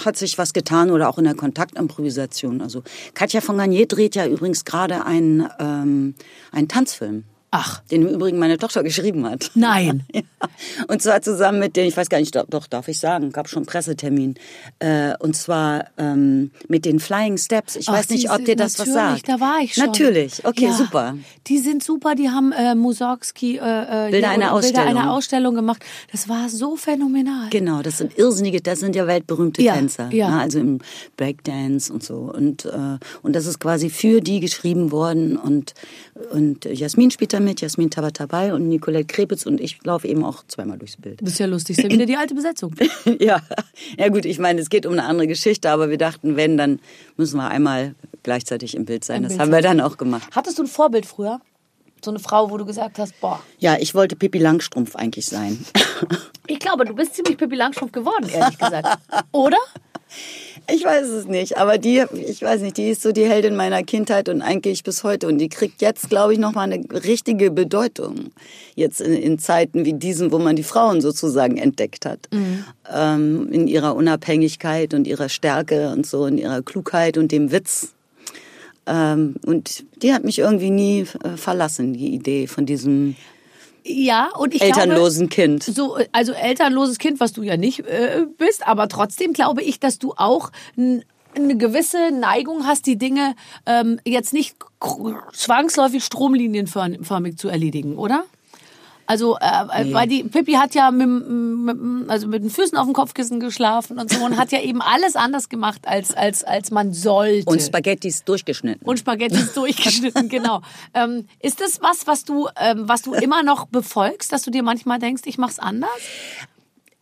[0.04, 1.36] hat sich was getan oder auch in der
[1.80, 2.62] Kontaktimprovisation.
[2.62, 6.16] Also Katja von Garnier dreht ja übrigens gerade einen ähm,
[6.52, 7.24] einen Tanzfilm.
[7.52, 7.82] Ach.
[7.92, 9.52] Den im Übrigen meine Tochter geschrieben hat.
[9.56, 10.04] Nein.
[10.14, 10.22] Ja.
[10.88, 13.60] Und zwar zusammen mit den, ich weiß gar nicht, doch, darf ich sagen, gab schon
[13.60, 14.36] einen Pressetermin.
[14.80, 17.76] Äh, und zwar ähm, mit den Flying Steps.
[17.76, 19.30] Ich Ach, weiß nicht, ob dir das was natürlich, sagt.
[19.30, 19.86] da war ich schon.
[19.88, 21.18] Natürlich, okay, Ja, super.
[21.48, 23.60] Die sind super, die haben äh, Mussorgsky äh,
[24.08, 24.88] äh, Bilder hier- einer Bilder Ausstellung.
[24.88, 25.84] einer Ausstellung gemacht.
[26.14, 27.50] Das war so phänomenal.
[27.50, 30.30] Genau, das sind irrsinnige, das sind ja weltberühmte Ja, Tänzer, ja.
[30.30, 30.40] Ne?
[30.40, 30.80] also im
[31.18, 32.32] Breakdance und so.
[32.34, 35.36] Und, äh, und das ist quasi für die geschrieben worden.
[35.38, 35.74] Und,
[36.32, 40.44] und Jasmin spielt da mit, Jasmin Tabatabai und Nicolette Krepitz und ich laufe eben auch
[40.48, 41.22] zweimal durchs Bild.
[41.22, 42.76] Das ist ja lustig, ist ja wieder die alte Besetzung.
[43.20, 43.42] ja.
[43.98, 46.80] ja gut, ich meine, es geht um eine andere Geschichte, aber wir dachten, wenn, dann
[47.18, 49.18] müssen wir einmal gleichzeitig im Bild sein.
[49.18, 50.30] Im das Bild haben wir dann auch gemacht.
[50.36, 51.42] Hattest du ein Vorbild früher?
[52.04, 55.66] So eine Frau, wo du gesagt hast, boah, Ja, ich wollte Pippi Langstrumpf eigentlich sein.
[56.48, 59.00] ich glaube, du bist ziemlich Pippi Langstrumpf geworden, ehrlich gesagt.
[59.32, 59.58] Oder?
[60.74, 63.84] Ich weiß es nicht, aber die, ich weiß nicht, die ist so die Heldin meiner
[63.84, 65.28] Kindheit und eigentlich bis heute.
[65.28, 68.32] Und die kriegt jetzt, glaube ich, nochmal eine richtige Bedeutung.
[68.76, 72.28] Jetzt in, in Zeiten wie diesen, wo man die Frauen sozusagen entdeckt hat.
[72.94, 77.94] Ähm, in ihrer Unabhängigkeit und ihrer Stärke und so, in ihrer Klugheit und dem Witz.
[78.86, 83.16] Ähm, und die hat mich irgendwie nie äh, verlassen, die Idee von diesem
[83.84, 85.64] Ja, und ich elternlosen glaube, Kind.
[85.64, 90.00] So, also elternloses Kind, was du ja nicht äh, bist, aber trotzdem glaube ich, dass
[90.00, 94.56] du auch eine gewisse Neigung hast, die Dinge ähm, jetzt nicht
[95.34, 98.26] zwangsläufig stromlinienförmig zu erledigen, oder?
[99.10, 99.94] Also, äh, nee.
[99.96, 103.98] weil die Pippi hat ja mit, mit, also mit den Füßen auf dem Kopfkissen geschlafen
[103.98, 107.50] und so und hat ja eben alles anders gemacht, als, als, als man sollte.
[107.50, 108.88] Und Spaghettis durchgeschnitten.
[108.88, 110.62] Und Spaghettis durchgeschnitten, genau.
[110.94, 114.62] Ähm, ist das was, was du, ähm, was du immer noch befolgst, dass du dir
[114.62, 115.90] manchmal denkst, ich mach's anders?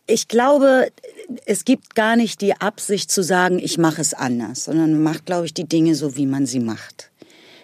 [0.06, 0.90] Ich glaube,
[1.44, 5.26] es gibt gar nicht die Absicht zu sagen, ich mache es anders, sondern man macht,
[5.26, 7.10] glaube ich, die Dinge so, wie man sie macht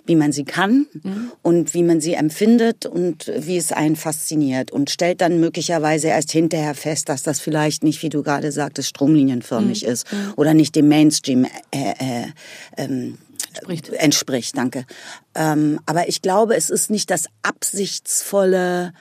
[0.07, 1.33] wie man sie kann mhm.
[1.43, 6.31] und wie man sie empfindet und wie es einen fasziniert und stellt dann möglicherweise erst
[6.31, 9.89] hinterher fest, dass das vielleicht nicht, wie du gerade sagtest, stromlinienförmig mhm.
[9.89, 10.33] ist mhm.
[10.37, 12.27] oder nicht dem Mainstream äh, äh,
[12.77, 13.19] ähm,
[13.55, 13.89] entspricht.
[13.91, 14.57] entspricht.
[14.57, 14.85] Danke.
[15.35, 18.93] Ähm, aber ich glaube, es ist nicht das absichtsvolle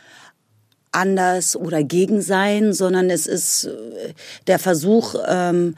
[0.92, 4.13] anders oder gegen sein, sondern es ist äh,
[4.48, 5.76] der Versuch, ähm,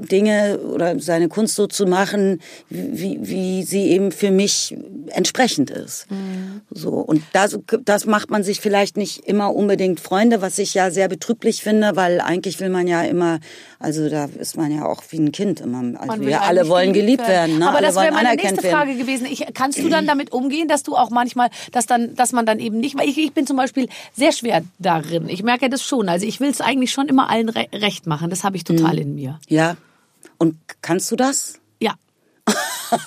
[0.00, 4.76] Dinge oder seine Kunst so zu machen, wie, wie sie eben für mich
[5.08, 6.10] entsprechend ist.
[6.10, 6.62] Mhm.
[6.70, 10.90] So und das, das macht man sich vielleicht nicht immer unbedingt Freunde, was ich ja
[10.90, 13.40] sehr betrüblich finde, weil eigentlich will man ja immer,
[13.78, 16.00] also da ist man ja auch wie ein Kind immer.
[16.00, 17.58] Also wir alle wollen geliebt werden.
[17.58, 17.68] ne?
[17.68, 19.26] Aber alle das wäre meine nächste Frage gewesen.
[19.30, 22.58] Ich, kannst du dann damit umgehen, dass du auch manchmal, dass dann, dass man dann
[22.58, 25.28] eben nicht, weil ich, ich bin zum Beispiel sehr schwer darin.
[25.28, 26.08] Ich merke das schon.
[26.08, 28.30] Also ich will es eigentlich schon immer allen recht machen.
[28.30, 29.02] Das habe ich total mhm.
[29.02, 29.40] in mir.
[29.48, 29.76] Ja,
[30.40, 31.60] und kannst du das?
[32.90, 32.98] Ja.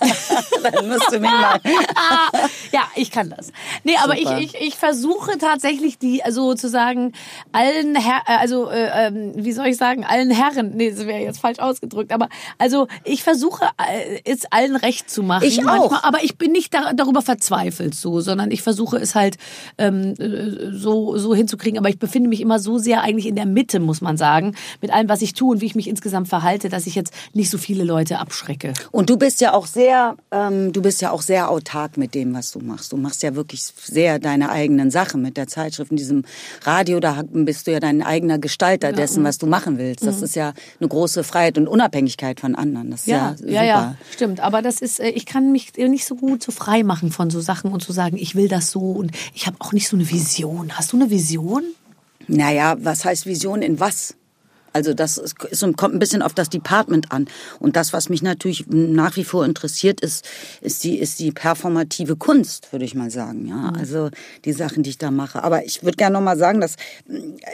[0.72, 1.60] Dann musst du mir mal.
[2.72, 3.52] ja, ich kann das.
[3.84, 7.14] Nee, aber ich, ich, ich versuche tatsächlich die, also sozusagen
[7.52, 11.20] allen, Her äh, also äh, ähm, wie soll ich sagen, allen Herren, nee, das wäre
[11.20, 15.46] jetzt falsch ausgedrückt, aber also ich versuche äh, es allen recht zu machen.
[15.46, 16.04] Ich manchmal, auch.
[16.04, 19.38] aber ich bin nicht da, darüber verzweifelt so, sondern ich versuche es halt
[19.78, 21.80] ähm, äh, so, so hinzukriegen.
[21.80, 24.92] Aber ich befinde mich immer so sehr eigentlich in der Mitte, muss man sagen, mit
[24.92, 27.58] allem, was ich tue und wie ich mich insgesamt verhalte, dass ich jetzt nicht so
[27.58, 28.74] viele Leute abschrecke.
[28.92, 32.34] Und du bist ja auch sehr, ähm, du bist ja auch sehr autark mit dem,
[32.34, 32.94] was du machst.
[32.94, 36.24] Du machst ja wirklich sehr deine eigenen Sachen mit der Zeitschrift, in diesem
[36.62, 38.96] Radio, da bist du ja dein eigener Gestalter ja.
[38.96, 40.06] dessen, was du machen willst.
[40.06, 40.24] Das mhm.
[40.24, 42.92] ist ja eine große Freiheit und Unabhängigkeit von anderen.
[42.92, 44.40] Das ist ja, ja, ja, ja, stimmt.
[44.40, 47.42] Aber das ist, äh, ich kann mich nicht so gut so frei machen von so
[47.42, 50.10] Sachen und zu sagen, ich will das so und ich habe auch nicht so eine
[50.10, 50.78] Vision.
[50.78, 51.64] Hast du eine Vision?
[52.28, 54.16] Naja, was heißt Vision in was?
[54.74, 55.36] Also das ist,
[55.78, 57.28] kommt ein bisschen auf das Department an.
[57.60, 60.28] Und das, was mich natürlich nach wie vor interessiert, ist,
[60.62, 63.48] ist die, ist die performative Kunst, würde ich mal sagen.
[63.48, 63.76] Ja, mhm.
[63.78, 64.10] also
[64.46, 65.44] die Sachen, die ich da mache.
[65.44, 66.76] Aber ich würde gerne noch mal sagen, dass,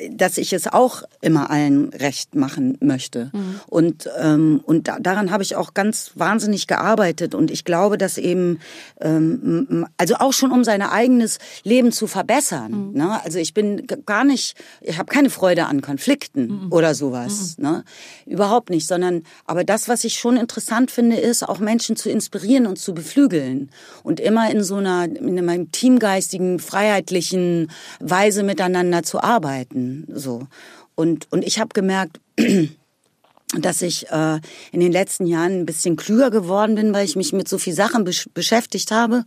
[0.10, 3.32] dass ich es auch immer allen recht machen möchte.
[3.34, 3.60] Mhm.
[3.68, 7.36] Und, ähm, und da, daran habe ich auch ganz wahnsinnig gearbeitet.
[7.36, 8.60] Und ich glaube, dass eben,
[9.02, 12.92] ähm, also auch schon um sein eigenes Leben zu verbessern.
[12.92, 12.98] Mhm.
[12.98, 13.24] Ne?
[13.24, 16.72] Also ich bin gar nicht, ich habe keine Freude an Konflikten mhm.
[16.72, 17.58] oder so sowas.
[17.58, 17.64] Mhm.
[17.64, 17.84] Ne?
[18.26, 22.68] Überhaupt nicht, sondern aber das, was ich schon interessant finde, ist auch Menschen zu inspirieren
[22.68, 23.70] und zu beflügeln
[24.04, 30.08] und immer in so einer in einem teamgeistigen, freiheitlichen Weise miteinander zu arbeiten.
[30.14, 30.48] So
[30.96, 32.20] und und ich habe gemerkt
[33.58, 34.40] dass ich äh,
[34.72, 37.74] in den letzten Jahren ein bisschen klüger geworden bin, weil ich mich mit so viel
[37.74, 39.26] Sachen besch beschäftigt habe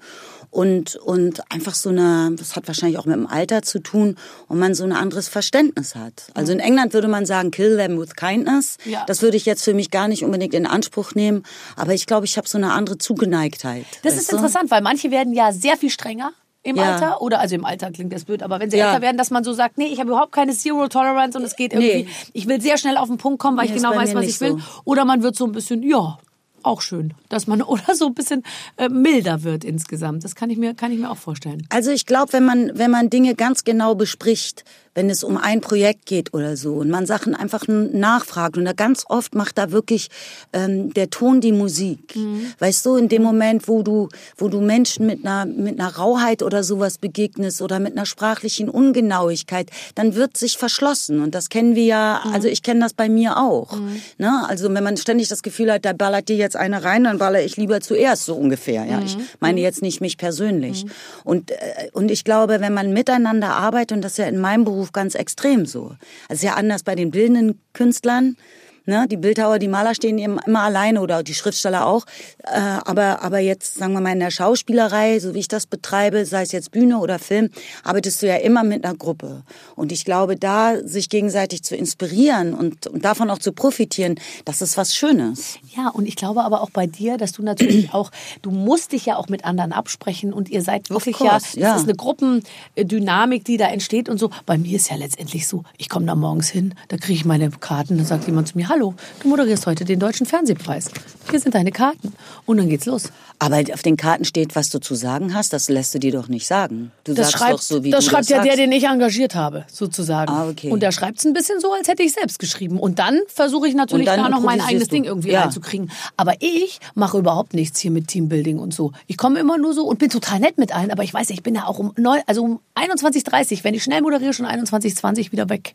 [0.53, 4.17] und und einfach so eine, das hat wahrscheinlich auch mit dem Alter zu tun,
[4.49, 6.31] und man so ein anderes Verständnis hat.
[6.35, 8.77] Also in England würde man sagen, kill them with kindness.
[8.85, 9.05] Ja.
[9.07, 11.43] Das würde ich jetzt für mich gar nicht unbedingt in Anspruch nehmen,
[11.75, 13.87] aber ich glaube, ich habe so eine andere Zugeneigtheit.
[14.03, 14.37] Das ist du?
[14.37, 16.93] interessant, weil manche werden ja sehr viel strenger im ja.
[16.93, 18.91] Alter oder also im Alter klingt das blöd, aber wenn sie ja.
[18.91, 21.57] älter werden, dass man so sagt, nee, ich habe überhaupt keine Zero Tolerance und es
[21.57, 22.09] geht irgendwie, nee.
[22.35, 24.41] ich will sehr schnell auf den Punkt kommen, weil nee, ich genau weiß, was ich
[24.41, 24.53] will.
[24.53, 24.59] So.
[24.85, 26.19] Oder man wird so ein bisschen, ja,
[26.65, 28.43] auch schön, dass man oder so ein bisschen
[28.77, 30.25] äh, milder wird insgesamt.
[30.25, 31.67] Das kann ich mir kann ich mir auch vorstellen.
[31.71, 35.61] Also ich glaube, wenn man wenn man Dinge ganz genau bespricht, wenn es um ein
[35.61, 39.73] Projekt geht oder so und man Sachen einfach nachfragt und da ganz oft macht da
[39.73, 40.09] wirklich
[40.53, 42.15] ähm, der Ton die Musik.
[42.15, 42.53] Mhm.
[42.59, 46.43] Weißt du, in dem Moment, wo du wo du Menschen mit einer mit einer Rauheit
[46.43, 51.75] oder sowas begegnest oder mit einer sprachlichen Ungenauigkeit, dann wird sich verschlossen und das kennen
[51.75, 52.35] wir ja, mhm.
[52.35, 53.77] also ich kenne das bei mir auch.
[53.77, 54.01] Mhm.
[54.19, 54.45] Ne?
[54.49, 57.43] Also wenn man ständig das Gefühl hat, da ballert dir jetzt einer rein, dann baller
[57.43, 58.85] ich lieber zuerst so ungefähr.
[58.85, 59.23] Ja, ich mhm.
[59.41, 59.65] meine mhm.
[59.65, 60.85] jetzt nicht mich persönlich.
[60.85, 60.91] Mhm.
[61.25, 61.57] Und äh,
[61.93, 64.93] und ich glaube, wenn man miteinander arbeitet und das ist ja in meinem Beruf Beruf
[64.93, 65.95] ganz extrem so.
[66.29, 68.37] Also ja anders bei den bildenden Künstlern.
[68.85, 69.07] Ne?
[69.09, 72.05] Die Bildhauer, die Maler stehen immer alleine oder die Schriftsteller auch.
[72.45, 76.25] Äh, aber, aber jetzt, sagen wir mal, in der Schauspielerei, so wie ich das betreibe,
[76.27, 77.51] sei es jetzt Bühne oder Film,
[77.85, 79.43] arbeitest du ja immer mit einer Gruppe.
[79.77, 84.63] Und ich glaube, da sich gegenseitig zu inspirieren und, und davon auch zu profitieren, das
[84.63, 85.59] ist was Schönes.
[85.77, 88.11] Ja, und ich glaube aber auch bei dir, dass du natürlich auch,
[88.43, 91.83] du musst dich ja auch mit anderen absprechen und ihr seid wirklich course, ja, das
[91.83, 94.31] ist eine Gruppendynamik, die da entsteht und so.
[94.47, 97.51] Bei mir ist ja letztendlich so, ich komme da morgens hin, da kriege ich meine
[97.51, 100.89] Karten, dann sagt jemand zu mir, hallo, du moderierst heute den Deutschen Fernsehpreis.
[101.31, 102.15] Hier sind deine Karten.
[102.47, 103.11] Und dann geht's los.
[103.39, 105.53] Aber auf den Karten steht, was du zu sagen hast.
[105.53, 106.91] Das lässt du dir doch nicht sagen.
[107.05, 108.49] Du Das sagst schreibt, doch so, wie das du schreibt das ja sagst.
[108.49, 110.33] der, den ich engagiert habe, sozusagen.
[110.33, 110.71] Ah, okay.
[110.71, 112.81] Und der schreibt es ein bisschen so, als hätte ich selbst geschrieben.
[112.81, 114.95] Und dann versuche ich natürlich da noch mein eigenes du.
[114.95, 115.43] Ding irgendwie Ja.
[115.43, 115.91] reinzukriegen.
[116.17, 118.93] Aber ich mache überhaupt nichts hier mit Teambuilding und so.
[119.07, 120.91] Ich komme immer nur so und bin total nett mit allen.
[120.91, 124.01] Aber ich weiß, ich bin ja auch um, neun, also um 21.30 wenn ich schnell
[124.01, 125.75] moderiere, schon 21.20 wieder weg.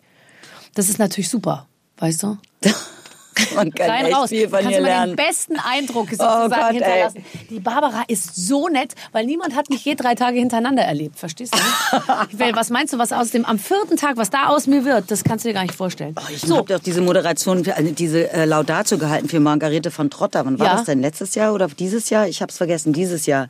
[0.74, 1.68] Das ist natürlich super,
[2.00, 2.38] weißt du?
[3.56, 4.30] Man kann rein echt raus.
[4.30, 5.12] viel von Kannst ihr du mal lernen.
[5.16, 6.74] den besten Eindruck sozusagen Gott, ey.
[6.74, 7.26] hinterlassen.
[7.52, 11.20] Die Barbara ist so nett, weil niemand hat mich je drei Tage hintereinander erlebt.
[11.20, 11.60] Verstehst du?
[12.40, 15.12] Weil, was meinst du, was aus dem am vierten Tag, was da aus mir wird,
[15.12, 16.16] das kannst du dir gar nicht vorstellen.
[16.34, 17.64] Ich so, habe doch diese Moderation,
[17.96, 20.44] diese äh, Laudatio gehalten für Margarete von Trotter.
[20.44, 20.76] Wann war Ja.
[20.78, 21.00] das denn?
[21.02, 22.28] Letztes Jahr oder dieses Jahr?
[22.28, 22.92] Ich habe es vergessen.
[22.92, 23.50] Dieses Jahr.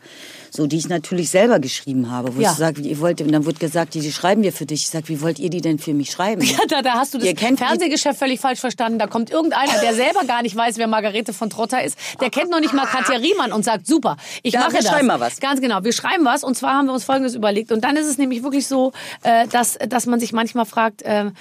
[0.52, 2.36] So, die ich natürlich selber geschrieben habe.
[2.36, 2.52] Wo Ja.
[2.52, 4.82] ich sage, ihr wollt, und dann wurde gesagt, die, die schreiben wir für dich.
[4.84, 6.42] Ich sage, wie wollt ihr die denn für mich schreiben?
[6.44, 9.00] ja, da, da hast du das Fernsehgeschäft völlig falsch verstanden.
[9.00, 11.98] Da kommt irgendeiner, der selber gar nicht weiß, wer Margarete von Trotter ist.
[12.22, 14.90] Der kennt noch nicht mal Katja Riemann und sagt, super, ich Ja, mache wir das.
[14.90, 15.40] schreiben mal was.
[15.40, 16.44] Ganz genau, wir schreiben was.
[16.44, 17.72] Und zwar haben wir uns Folgendes überlegt.
[17.72, 21.32] Und dann ist es nämlich wirklich so, äh, dass, dass man sich manchmal fragt, äh,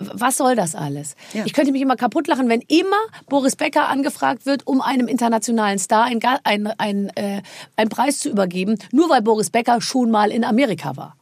[0.00, 1.14] was soll das alles?
[1.32, 1.44] Ja.
[1.44, 2.96] Ich könnte mich immer kaputt lachen, wenn immer
[3.28, 7.42] Boris Becker angefragt wird, um einem internationalen Star ein, ein, ein, äh,
[7.76, 11.16] einen Preis zu übergeben, nur weil Boris Becker schon mal in Amerika war.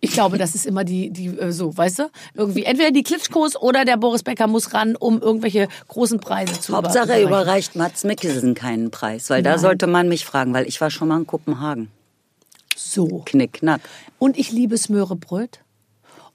[0.00, 2.10] Ich glaube, das ist immer die, die äh, so, weißt du?
[2.34, 6.76] Irgendwie entweder die Klitschkos oder der Boris Becker muss ran, um irgendwelche großen Preise zu
[6.76, 9.30] Hauptsache, er überreicht Mats Mikkelsen keinen Preis.
[9.30, 9.58] Weil da Nein.
[9.58, 11.90] sollte man mich fragen, weil ich war schon mal in Kopenhagen.
[12.76, 13.22] So.
[13.24, 13.80] Knick, knack.
[14.18, 15.60] Und ich liebe Smörebröt.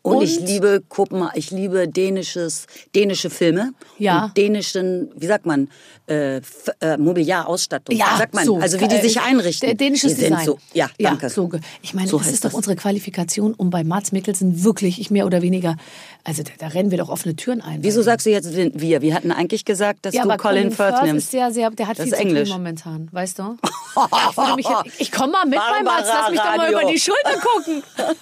[0.04, 0.48] Und, ich Und?
[0.48, 3.74] liebe Kopenhagen, ich liebe dänisches, dänische Filme.
[4.00, 4.26] Ja.
[4.26, 5.70] Und dänischen, wie sagt man,
[6.08, 6.38] äh,
[6.80, 7.96] äh, Mobiliarausstattung.
[7.96, 8.46] Ja, sagt man?
[8.46, 8.58] so.
[8.58, 9.78] also wie die Äh, sich einrichten.
[9.78, 10.46] Dänisches die Design.
[10.46, 11.30] So, ja, danke.
[11.30, 11.50] so,
[11.82, 12.56] ich meine, So das ist doch das.
[12.56, 15.78] unsere Qualifikation, um bei Mats Mikkelsen wirklich, ich mehr oder weniger,
[16.24, 17.84] also da, da rennen wir doch offene Türen ein.
[17.84, 19.02] Wieso sagst du jetzt wir?
[19.02, 21.26] Wir hatten eigentlich gesagt, dass ja, du aber Colin, Firth Firth nimmst.
[21.28, 22.50] ist sehr, sehr, der hat Das viel ist zu Englisch.
[22.50, 23.58] tun momentan, weißt du?
[23.94, 24.68] Ich, mich,
[25.00, 26.80] ich komme mal mit bei Mats, lass mich doch mal Radio.
[26.80, 27.84] über die Schulter gucken.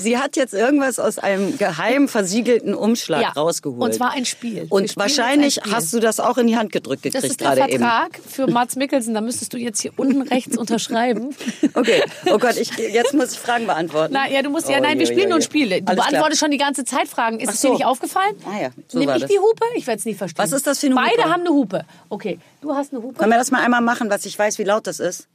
[0.00, 3.80] Sie hat jetzt irgendwas aus einem geheim versiegelten Umschlag Ja, rausgeholt.
[3.82, 4.62] und zwar ein Spiel.
[4.64, 5.72] Wir Und wahrscheinlich Spiel.
[5.72, 7.82] hast du das auch in die Hand gedrückt Das gekriegt ist der gerade eben.
[7.82, 11.34] Vertrag für Mats Mikkelsen, da müsstest du jetzt hier unten rechts unterschreiben.
[11.74, 12.02] Okay.
[12.26, 14.12] Oh Gott, ich, jetzt muss ich Fragen beantworten.
[14.14, 15.44] Na, ja, du musst ja, Oh, nein, wir je, spielen je, nun je.
[15.44, 15.80] Spiele.
[15.82, 16.10] Du Alles klar.
[16.10, 17.40] beantwortest schon die ganze Zeit Fragen.
[17.40, 17.72] Ist Ach es dir so.
[17.74, 18.34] nicht aufgefallen?
[18.46, 19.30] Ah ja, so Nimm ich das.
[19.30, 19.64] die Hupe?
[19.76, 20.42] Ich werde es nie verstehen.
[20.42, 21.30] Was ist das für eine Beide Hupe?
[21.30, 21.84] haben eine Hupe.
[22.08, 23.18] Okay, du hast eine Hupe.
[23.18, 25.28] Können wir das mal einmal machen, was ich weiß, wie laut das ist?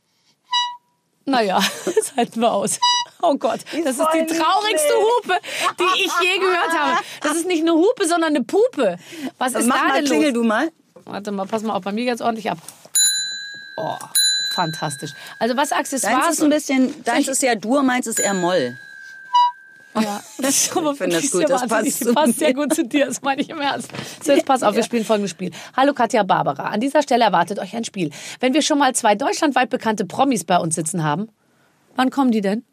[1.25, 2.79] Naja, das halten wir aus.
[3.21, 5.39] Oh Gott, das ist die traurigste Hupe,
[5.79, 6.99] die ich je gehört habe.
[7.21, 8.97] Das ist nicht eine Hupe, sondern eine Pupe.
[9.37, 10.41] Was ist Mach da mal, denn klingel los?
[10.41, 10.71] du mal.
[11.05, 12.57] Warte mal, pass mal auf, bei mir geht's ordentlich ab.
[13.77, 13.95] Oh,
[14.55, 15.11] fantastisch.
[15.39, 16.29] Also was Deins Accessoires...
[16.29, 18.77] ist ein bisschen, deins ist ja Dur, meins ist eher Moll.
[19.95, 23.07] Ja, das aber Ich finde das gut, das passt zu passt sehr gut zu dir,
[23.07, 23.89] das meine ich im Ernst.
[24.23, 25.51] So, jetzt pass auf, wir spielen folgendes Spiel.
[25.75, 28.11] Hallo Katja Barbara, an dieser Stelle erwartet euch ein Spiel.
[28.39, 31.29] Wenn wir schon mal zwei deutschlandweit bekannte Promis bei uns sitzen haben,
[31.95, 32.63] wann kommen die denn?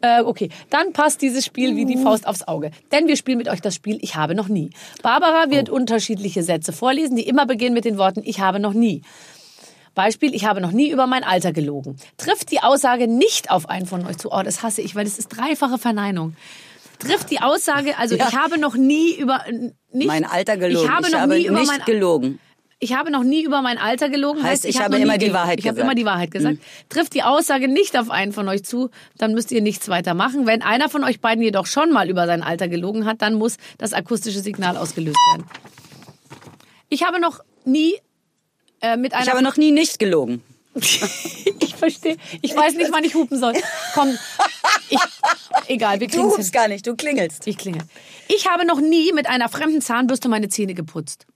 [0.00, 2.70] Äh, okay, dann passt dieses Spiel wie die Faust aufs Auge.
[2.92, 4.70] Denn wir spielen mit euch das Spiel Ich habe noch nie.
[5.02, 9.02] Barbara wird unterschiedliche Sätze vorlesen, die immer beginnen mit den Worten Ich habe noch nie.
[9.94, 11.96] Beispiel, ich habe noch nie über mein Alter gelogen.
[12.16, 14.30] Trifft die Aussage nicht auf einen von euch zu.
[14.32, 16.34] Oh, das hasse ich, weil das ist dreifache Verneinung.
[16.98, 18.28] Trifft die Aussage, also Ja.
[18.28, 19.44] ich habe noch nie über
[19.92, 20.86] nicht, Mein Alter gelogen.
[20.86, 22.38] Ich habe noch nie über nicht mein gelogen.
[22.82, 24.42] Ich habe noch nie über mein Alter gelogen.
[24.42, 25.32] Heißt, ich hab habe immer die.
[25.32, 25.86] Wahrheit Ich habe gesagt.
[25.86, 26.58] immer die Wahrheit gesagt.
[26.88, 30.46] Trifft die Aussage nicht auf einen von euch zu, dann müsst ihr nichts weiter machen.
[30.46, 33.56] Wenn einer von euch beiden jedoch schon mal über sein Alter gelogen hat, dann muss
[33.78, 35.46] das akustische Signal ausgelöst werden.
[36.88, 37.94] Ich habe noch nie
[38.80, 40.42] äh, mit einer Ich habe noch nie nicht gelogen.
[40.74, 42.16] ich verstehe.
[42.40, 43.52] Ich weiß nicht, wann ich hupen soll.
[43.94, 44.08] Komm,
[44.88, 44.98] ich,
[45.68, 47.46] egal, wir Du kriegen rufst gar nicht, du klingelst.
[47.46, 47.82] Ich klingel.
[48.26, 51.26] Ich habe noch nie mit einer fremden Zahnbürste meine Zähne geputzt.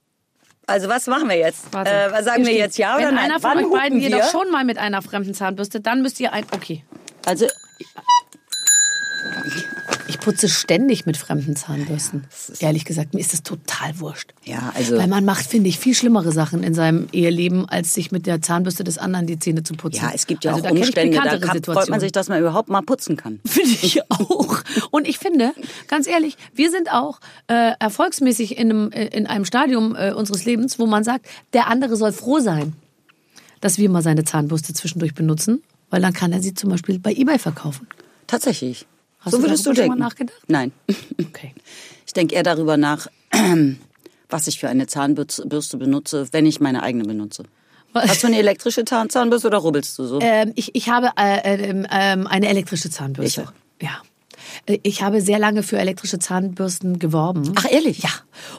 [0.67, 1.71] Also was machen wir jetzt?
[1.71, 1.89] Warte.
[1.89, 3.31] Äh, was sagen wir steht, jetzt ja oder Wenn nein?
[3.31, 4.09] einer von Wann euch beiden wir?
[4.09, 6.45] jedoch schon mal mit einer fremden Zahnbürste, dann müsst ihr ein.
[6.51, 6.83] Okay.
[7.25, 7.47] Also
[10.09, 12.25] Ich putze ständig mit fremden Zahnbürsten.
[12.59, 14.33] Ehrlich gesagt, mir ist das total wurscht.
[14.45, 18.11] Ja, also- Weil man macht, finde ich, viel schlimmere Sachen in seinem Eheleben, als sich
[18.11, 20.01] mit der Zahnbürste des anderen die Zähne zu putzen.
[20.01, 22.39] ja, es gibt ja also, auch da Umstände, da kann, freut man sich, dass man
[22.39, 23.39] überhaupt mal putzen kann.
[23.45, 24.63] Finde ich auch.
[24.91, 25.51] Und ich finde,
[25.87, 30.45] ganz ehrlich, wir sind auch äh, erfolgsmäßig in einem, äh, in einem Stadium äh, unseres
[30.45, 32.73] Lebens, wo man sagt, der andere soll froh sein,
[33.59, 37.11] dass wir mal seine Zahnbürste zwischendurch benutzen, weil dann kann er sie zum Beispiel bei
[37.11, 37.87] eBay verkaufen.
[38.27, 38.85] Tatsächlich.
[39.27, 39.99] Hast so du würdest du darüber schon denken.
[39.99, 40.37] mal nachgedacht?
[40.47, 40.71] Nein.
[41.29, 41.53] Okay.
[42.05, 43.07] Ich denke eher darüber nach,
[44.29, 47.43] was ich für eine Zahnbürste benutze, wenn ich meine eigene benutze.
[47.93, 50.19] Hast du eine elektrische Zahn Zahnbürste oder rubbelst du so?
[50.21, 53.41] Ähm, ich, ich habe äh, ähm, eine elektrische Zahnbürste.
[53.41, 53.53] Ich auch.
[53.81, 54.01] Ja.
[54.67, 57.53] Äh, Ich habe sehr lange für elektrische Zahnbürsten geworben.
[57.55, 57.99] Ach, ehrlich?
[58.03, 58.09] Ja.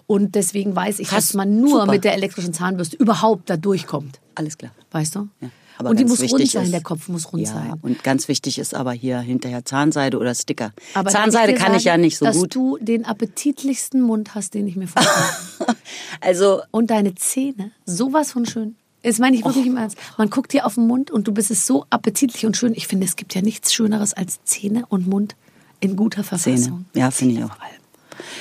[0.06, 1.26] Und deswegen weiß ich, Krass.
[1.28, 1.92] dass man nur Super.
[1.92, 4.20] mit der elektrischen Zahnbürste überhaupt da durchkommt.
[4.34, 4.72] Alles klar.
[4.90, 5.28] Weißt du?
[5.40, 5.48] Ja.
[5.78, 7.74] Aber und die muss rund sein, ist- der Kopf muss rund ja, sein.
[7.82, 10.72] Und ganz wichtig ist aber hier hinterher Zahnseide oder Sticker.
[10.94, 12.54] Aber Zahnseide kann ich sagen, ja nicht so dass gut.
[12.54, 15.76] du den appetitlichsten Mund hast, den ich mir vorstelle.
[16.20, 18.76] Also und deine Zähne, sowas von schön.
[19.02, 19.68] Das meine ich wirklich Oh.
[19.70, 19.96] im Ernst.
[20.18, 22.72] Man guckt dir auf den Mund und du bist es so appetitlich und schön.
[22.74, 25.36] Ich finde, es gibt ja nichts Schöneres als Zähne und Mund
[25.80, 26.56] in guter Verfassung.
[26.64, 26.84] Zähne.
[26.94, 27.50] Ja, finde ich auch.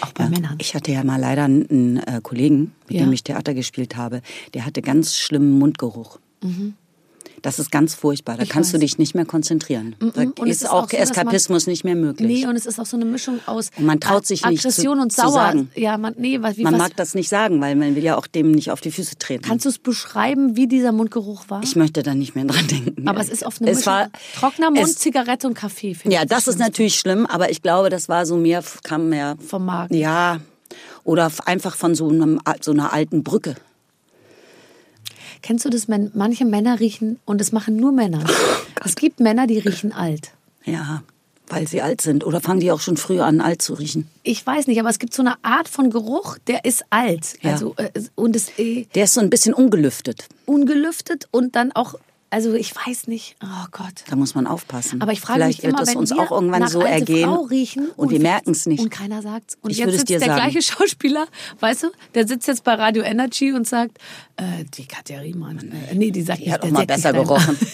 [0.01, 0.55] Auch bei Ja, Männern.
[0.57, 3.03] Ich hatte ja mal leider einen, äh, Kollegen, mit Ja.
[3.05, 4.21] dem ich Theater gespielt habe,
[4.55, 6.17] der hatte ganz schlimmen Mundgeruch.
[7.43, 8.37] Das ist ganz furchtbar.
[8.37, 8.43] Da.
[8.43, 8.81] Ich kannst du weiß.
[8.81, 9.95] dich nicht mehr konzentrieren.
[9.99, 10.05] Da
[10.39, 12.27] Und ist ist auch auch so, dass man- Eskapismus nicht mehr möglich.
[12.41, 14.97] Nee, und es ist auch so eine Mischung aus Und man traut sich nicht Aggression
[14.97, 15.31] zu- und zu Sauer.
[15.31, 15.69] sagen.
[15.75, 18.17] Ja, man, nee, was, wie Man was, mag das nicht sagen, weil man will ja
[18.17, 19.43] auch dem nicht auf die Füße treten.
[19.43, 21.61] Kannst du es beschreiben, wie dieser Mundgeruch war?
[21.63, 23.07] ich möchte da nicht mehr dran denken.
[23.07, 23.93] aber es ist oft eine es Mischung.
[23.93, 25.95] war, Trockener Mund, es, Zigarette und Kaffee.
[26.05, 29.35] Ja, ich das ist natürlich schlimm, aber ich glaube, das war so mehr, kam mehr
[29.47, 29.93] Vom Magen.
[29.95, 30.39] Ja,
[31.03, 33.55] oder einfach von so, einem, so einer alten Brücke.
[35.47, 35.87] Kennst du das?
[35.87, 38.21] Manche Männer riechen, und das machen nur Männer.
[38.27, 40.31] Oh es gibt Männer, die riechen alt.
[40.65, 41.03] Ja,
[41.47, 42.25] weil sie alt sind.
[42.25, 44.09] Oder fangen die auch schon früh an, alt zu riechen?
[44.23, 47.37] Ich weiß nicht, aber es gibt so eine Art von Geruch, der ist alt.
[47.41, 47.53] Ja.
[47.53, 50.27] Also, äh, und ist äh, Der ist so ein bisschen ungelüftet.
[50.45, 51.95] ungelüftet und dann auch,
[52.29, 54.03] also ich weiß nicht, oh Gott.
[54.09, 55.01] Da muss man aufpassen.
[55.01, 57.29] Aber ich frage Vielleicht mich immer, wird es wenn uns auch irgendwann so ergehen.
[57.29, 58.81] Riechen und, wir merken es nicht.
[58.81, 59.57] Und keiner sagt's.
[59.61, 60.41] Und Ich jetzt würde es sitzt dir der sagen.
[60.51, 61.27] gleiche Schauspieler,
[61.59, 63.97] weißt du, der sitzt jetzt bei Radio Energy und sagt,
[64.35, 65.59] äh, die Katja Riemann,
[65.89, 67.57] äh, nee, die sagt Die nicht, hat auch mal besser gerochen.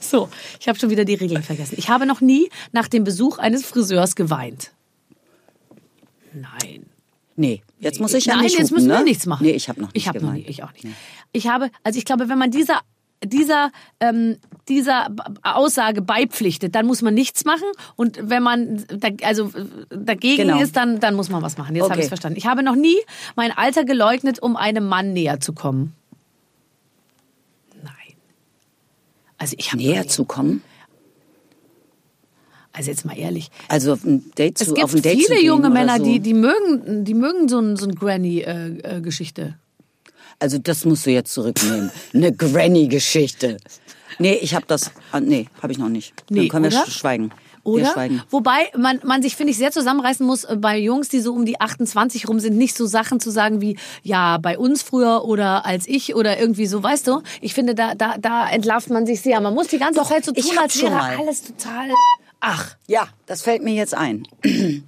[0.00, 0.28] So,
[0.60, 1.74] ich habe schon wieder die Regeln vergessen.
[1.76, 4.70] Ich habe noch nie nach dem Besuch eines Friseurs geweint.
[6.32, 6.86] Nein.
[7.36, 9.04] nee, jetzt muss ich ja Nein, nicht jetzt hupen, müssen wir ne?
[9.04, 9.44] nichts machen.
[9.44, 10.34] Nee, ich habe noch nicht Ich noch geweint.
[10.34, 10.86] nie, ich auch nicht.
[11.34, 12.80] Ich habe, also ich glaube, wenn man dieser
[13.24, 13.70] dieser
[14.00, 14.36] ähm,
[14.68, 15.08] dieser
[15.42, 17.66] Aussage beipflichtet, dann muss man nichts machen
[17.96, 20.60] und wenn man da, also äh, dagegen Genau.
[20.60, 21.74] ist, dann dann muss man was machen.
[21.74, 22.02] Jetzt habe Okay.
[22.02, 22.36] ich verstanden.
[22.38, 22.96] Ich habe noch nie
[23.34, 25.94] mein Alter geleugnet, um einem Mann näher zu kommen.
[27.82, 27.92] Nein.
[29.38, 30.62] Also ich habe Näher zu kommen?
[32.72, 33.50] Also jetzt mal ehrlich.
[33.68, 36.04] Also auf ein Date Es zu, gibt auf ein Date viele junge Männer, so.
[36.04, 39.54] die, die mögen, die mögen so ein, so ein Granny-Geschichte.
[40.38, 41.90] Also das musst du jetzt zurücknehmen.
[42.12, 43.56] Eine Granny-Geschichte.
[44.18, 44.90] Nee, ich habe das.
[45.12, 46.12] ah, Nee, habe ich noch nicht.
[46.30, 46.86] Nee, Dann können wir oder?
[46.86, 47.30] sch- schweigen.
[47.64, 47.94] Oder?
[48.30, 51.46] Wobei man, man sich, finde ich, sehr zusammenreißen muss äh, bei Jungs, die so um
[51.46, 55.64] die 28 rum sind, nicht so Sachen zu sagen wie, ja, bei uns früher oder
[55.64, 57.22] als ich oder irgendwie so, weißt du?
[57.40, 59.40] Ich finde, da, da, da entlarvt man sich sehr.
[59.40, 61.88] Man muss die ganze Zeit so ich tun, als wäre alles total.
[62.46, 64.28] Ach, Ja, das fällt mir jetzt ein.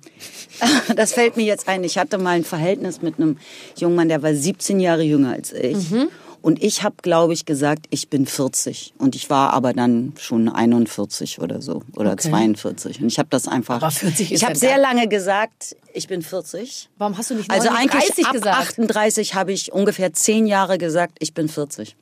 [0.97, 1.85] Das fällt mir jetzt ein.
[1.85, 3.37] Ich hatte mal ein Verhältnis mit einem
[3.77, 5.91] jungen Mann, der war 17 Jahre jünger als ich.
[5.91, 6.09] Mhm.
[6.41, 8.95] Und ich habe, glaube ich, gesagt, ich bin 40.
[8.99, 11.83] Und ich war aber dann schon 41 oder so.
[11.97, 12.31] Oder Okay.
[12.31, 13.03] 42.
[13.03, 13.77] Und ich habe das einfach.
[13.83, 16.89] Aber 40 ist Ich habe ja sehr lange gesagt, ich bin 40.
[16.97, 18.57] warum hast du nicht Also 39 eigentlich ab gesagt?
[18.57, 21.97] 38 habe ich ungefähr 10 Jahre gesagt, ich bin 40.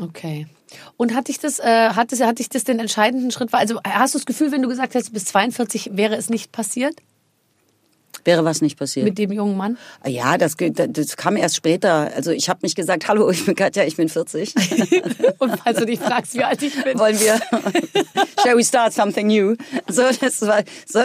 [0.00, 0.46] Okay.
[0.96, 4.14] Und hat dich das, äh, hat das, hat dich das den entscheidenden Schritt, also hast
[4.14, 6.96] du das Gefühl, wenn du gesagt hättest, bis 42 wäre es nicht passiert
[8.26, 9.04] Wäre was nicht passiert.
[9.04, 9.78] mit dem jungen Mann?
[10.04, 12.10] ja, das, das kam erst später.
[12.14, 14.52] Also ich habe nicht gesagt, hallo, ich bin Katja, ich bin 40.
[15.38, 16.98] Und falls du dich fragst, wie alt ich bin.
[16.98, 17.40] Wollen wir,
[18.42, 19.54] shall we start something new?
[19.88, 21.04] So, das war, so,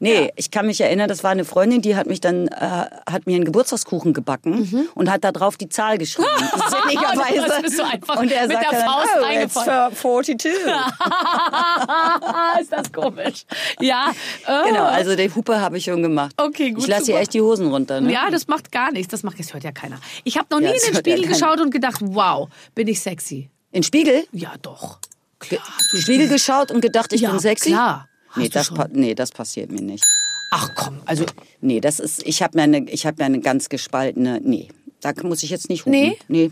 [0.00, 3.26] nee, ich kann mich erinnern, das war eine Freundin, die hat mich dann, äh, hat
[3.26, 6.28] mir einen Geburtstagskuchen gebacken und hat da drauf die Zahl geschrieben.
[6.88, 7.48] Sinnigerweise.
[7.48, 9.92] Das bist du einfach und er der dann, oh, it's eingefallen.
[9.94, 10.52] for 42.
[12.60, 13.44] ist das komisch.
[13.80, 14.10] Ja.
[14.46, 14.64] äh.
[14.68, 16.32] Genau, also die Hupe habe ich schon gemacht.
[16.36, 18.00] Okay, gut, Ich lasse hier echt die Hosen runter.
[18.00, 18.12] Ne?
[18.12, 19.10] Ja, das macht gar nichts.
[19.10, 19.98] Das macht das hört ja keiner.
[20.24, 21.32] Ich habe noch nie Ja, in den ja Spiegel keiner.
[21.34, 23.50] geschaut und gedacht, wow, bin ich sexy.
[23.72, 24.24] In den Spiegel?
[24.32, 24.98] Ja, doch.
[25.38, 25.62] Klar.
[25.92, 27.70] Ge- Spiegel geschaut und gedacht, ich Ja, bin sexy?
[27.70, 28.07] klar.
[28.36, 30.04] Nee das, nee, das passiert mir nicht.
[30.50, 31.24] Ach komm, also
[31.60, 34.68] Nee, das ist, ich habe mir eine, ich habe mir eine ganz gespaltene, nee,
[35.00, 35.92] da muss ich jetzt nicht hupen.
[35.92, 36.18] Nee?
[36.28, 36.50] Nee,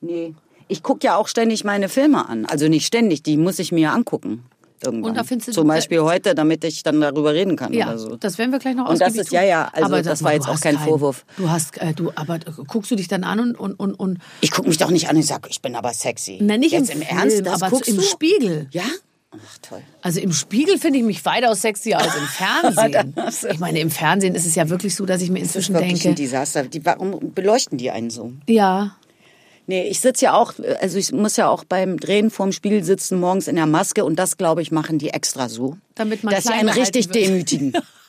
[0.00, 0.34] nee.
[0.68, 2.46] Ich gucke ja auch ständig meine Filme an.
[2.46, 4.44] Also nicht ständig, die muss ich mir angucken.
[4.82, 5.10] Irgendwann.
[5.10, 7.98] Und da findest du- Zum Beispiel heute, damit ich dann darüber reden kann ja, oder
[7.98, 8.16] so.
[8.16, 10.48] das werden wir gleich noch Und das ist- ja, ja, also Aber das war jetzt
[10.48, 11.26] auch kein keinen- Vorwurf.
[11.36, 14.50] Du hast, äh, du, aber guckst du dich dann an und und und, und Ich
[14.52, 16.38] gucke mich doch nicht an und sag, ich bin aber sexy.
[16.40, 18.02] na nicht jetzt im, im, Ernst, Film, das aber guckst im du?
[18.02, 18.68] Spiegel.
[18.70, 18.84] Ja?
[19.32, 19.82] Ach toll.
[20.02, 23.14] Also im Spiegel finde ich mich weitaus sexier als im Fernsehen.
[23.50, 25.74] Ich meine, im Fernsehen ist es ja wirklich so, dass ich mir Das ist inzwischen
[25.74, 26.64] wirklich ein denke, Desaster.
[26.64, 28.32] Die, warum beleuchten die einen so?
[28.48, 28.96] ja,
[29.66, 33.20] Nee, ich sitze ja auch, also ich muss ja auch beim Drehen vorm Spiegel sitzen,
[33.20, 35.76] morgens in der Maske und das, glaube ich, machen die extra so.
[35.94, 37.14] Damit man Dass sie einen richtig wird.
[37.14, 37.72] demütigen.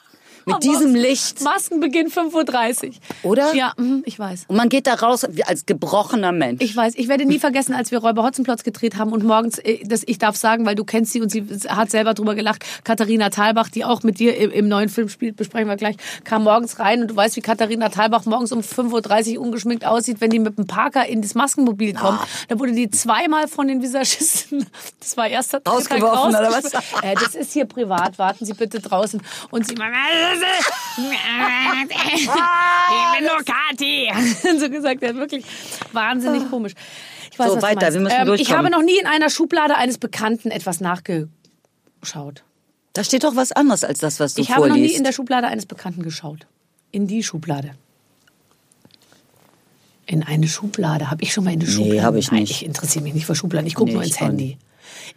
[0.45, 1.41] Mit diesem Licht.
[1.41, 2.93] Maskenbeginn 5.30 Uhr.
[3.23, 3.53] Oder?
[3.55, 4.45] Ja, mhm, ich weiß.
[4.47, 6.61] Und man geht da raus wie als gebrochener Mensch.
[6.63, 9.79] Ich weiß, ich werde nie vergessen, als wir Räuber Hotzenplotz gedreht haben und morgens, äh,
[9.85, 13.29] das, ich darf sagen, weil du kennst sie und sie hat selber drüber gelacht, Katharina
[13.29, 16.79] Thalbach, die auch mit dir im, im neuen Film spielt, besprechen wir gleich, kam morgens
[16.79, 20.39] rein und du weißt, wie Katharina Thalbach morgens um 5.30 Uhr ungeschminkt aussieht, wenn die
[20.39, 22.19] mit dem Parker in das Maskenmobil kommt.
[22.47, 24.65] Da wurde die zweimal von den Visagisten,
[24.99, 26.73] das war erster Tag, Rausgeworfen, oder was?
[27.03, 29.21] Äh, das ist hier privat, warten Sie bitte draußen.
[29.49, 29.75] Und sie
[32.15, 34.59] ich bin nur Kathi.
[34.59, 35.45] so gesagt, er hat wirklich
[35.93, 36.73] wahnsinnig komisch.
[37.31, 38.57] Ich weiß, So, was weiter, wir müssen ähm, Ich durchkommen.
[38.57, 42.43] habe noch nie in einer Schublade eines Bekannten etwas nachgeschaut.
[42.93, 44.97] Da steht doch was anderes als das, was du Ich habe noch nie vorliest.
[44.97, 46.45] in der Schublade eines Bekannten geschaut.
[46.91, 47.71] In die Schublade.
[50.05, 51.09] In eine Schublade.
[51.09, 52.03] Habe ich schon mal in eine Schublade?
[52.03, 52.51] habe ich Nein, nicht.
[52.51, 53.65] ich interessiere mich nicht für Schubladen.
[53.65, 54.57] Ich gucke Nee, nur ich ins Handy.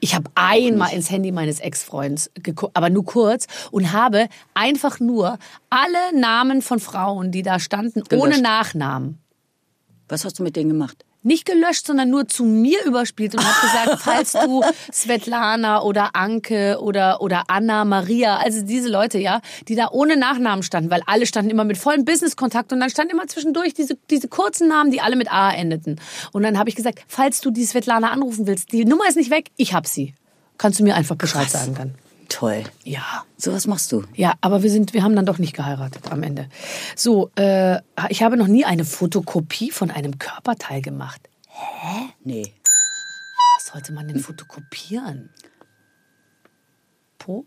[0.00, 5.38] Ich habe einmal ins Handy meines Ex-Freunds geguckt, aber nur kurz und habe einfach nur
[5.70, 8.42] alle Namen von Frauen, die da standen, ohne Gelöscht.
[8.42, 9.24] Nachnamen
[10.08, 11.04] was hast du mit denen gemacht?
[11.24, 14.62] Nicht gelöscht, sondern nur zu mir überspielt und habe gesagt, falls du
[14.92, 20.62] Svetlana oder Anke oder oder Anna Maria, also diese Leute, ja, die da ohne Nachnamen
[20.62, 24.28] standen, weil alle standen immer mit vollem Business-Kontakt und dann standen immer zwischendurch diese diese
[24.28, 26.00] kurzen Namen, die alle mit A endeten.
[26.32, 29.30] Und dann habe ich gesagt, falls du die Svetlana anrufen willst, die Nummer ist nicht
[29.30, 30.14] weg, ich hab sie.
[30.58, 31.52] Kannst du mir einfach Bescheid Krass.
[31.52, 31.94] sagen dann?
[32.28, 32.64] Toll.
[32.84, 33.24] Ja.
[33.36, 34.04] So was machst du.
[34.14, 36.48] Ja, aber wir sind, wir haben dann doch nicht geheiratet am Ende.
[36.96, 41.28] So, äh, ich habe noch nie eine Fotokopie von einem Körperteil gemacht.
[42.24, 42.52] Nee.
[43.56, 45.30] Was sollte man denn fotokopieren?
[47.18, 47.46] Po?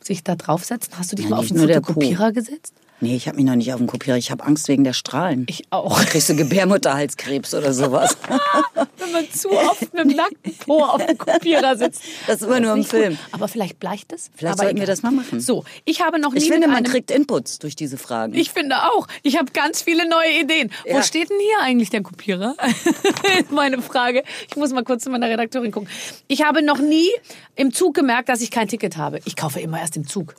[0.00, 0.94] Sich da draufsetzen?
[0.98, 1.58] Hast du dich Ja, mal auf den.
[1.58, 2.74] Fotokopierer gesetzt?
[3.00, 4.16] Nee, ich habe mich noch nicht auf den Kopierer.
[4.16, 5.44] Ich habe Angst wegen der Strahlen.
[5.48, 6.00] Ich auch.
[6.06, 8.16] Kriegst du Gebärmutterhalskrebs oder sowas?
[8.98, 12.02] Wenn man zu oft mit dem nackten Po auf dem Kopierer sitzt.
[12.26, 13.00] Das ist immer nur im nicht gut.
[13.00, 13.18] Film.
[13.32, 14.30] Aber vielleicht bleicht es.
[14.34, 15.40] Vielleicht Aber sollten wir das mal machen.
[15.40, 18.34] So, ich habe noch nie Ich finde, man kriegt Inputs durch diese Fragen.
[18.34, 19.06] Ich finde auch.
[19.22, 20.70] Ich habe ganz viele neue Ideen.
[20.84, 21.02] Wo Ja.
[21.02, 22.56] steht denn hier eigentlich der Kopierer?
[23.50, 24.24] Meine Frage.
[24.48, 25.88] Ich muss mal kurz zu meiner Redakteurin gucken.
[26.28, 27.08] Ich habe noch nie
[27.56, 29.20] im Zug gemerkt, dass ich kein Ticket habe.
[29.26, 30.34] Ich kaufe immer erst im Zug.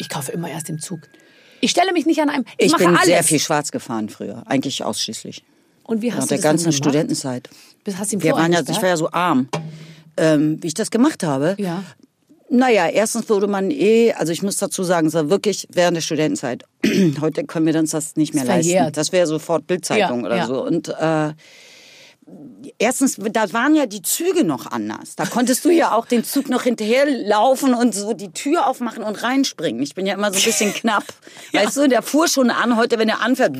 [0.00, 1.00] Ich kaufe immer erst im Zug.
[1.60, 2.44] Ich stelle mich nicht an einem.
[2.58, 3.04] Ich, ich bin alles.
[3.04, 4.42] sehr viel schwarz gefahren früher.
[4.46, 5.44] Eigentlich ausschließlich.
[5.84, 6.72] Und wie hast Nach du der das dann ganzen?
[6.72, 7.50] Studentenzeit.
[7.84, 9.48] Bis- Hast du Wir waren ja, ich war ja so arm.
[10.16, 11.54] Ähm, wie ich das gemacht habe.
[11.58, 11.82] Ja.
[12.52, 16.02] Naja, erstens wurde man eh, also ich muss dazu sagen, es war wirklich während der
[16.02, 16.64] Studentenzeit.
[17.20, 18.70] Heute können wir uns das nicht mehr Ist leisten.
[18.72, 18.96] verjährt.
[18.96, 20.46] Das wäre sofort Bildzeitung Ja, oder ja.
[20.46, 20.64] so.
[20.64, 21.32] Und äh,
[22.78, 25.16] erstens, da waren ja die Züge noch anders.
[25.16, 29.22] Da konntest du ja auch den Zug noch hinterherlaufen und so die Tür aufmachen und
[29.22, 29.82] reinspringen.
[29.82, 31.04] Ich bin ja immer so ein bisschen knapp.
[31.52, 32.76] Weißt du, der fuhr schon an.
[32.76, 33.56] Heute, wenn er anfährt,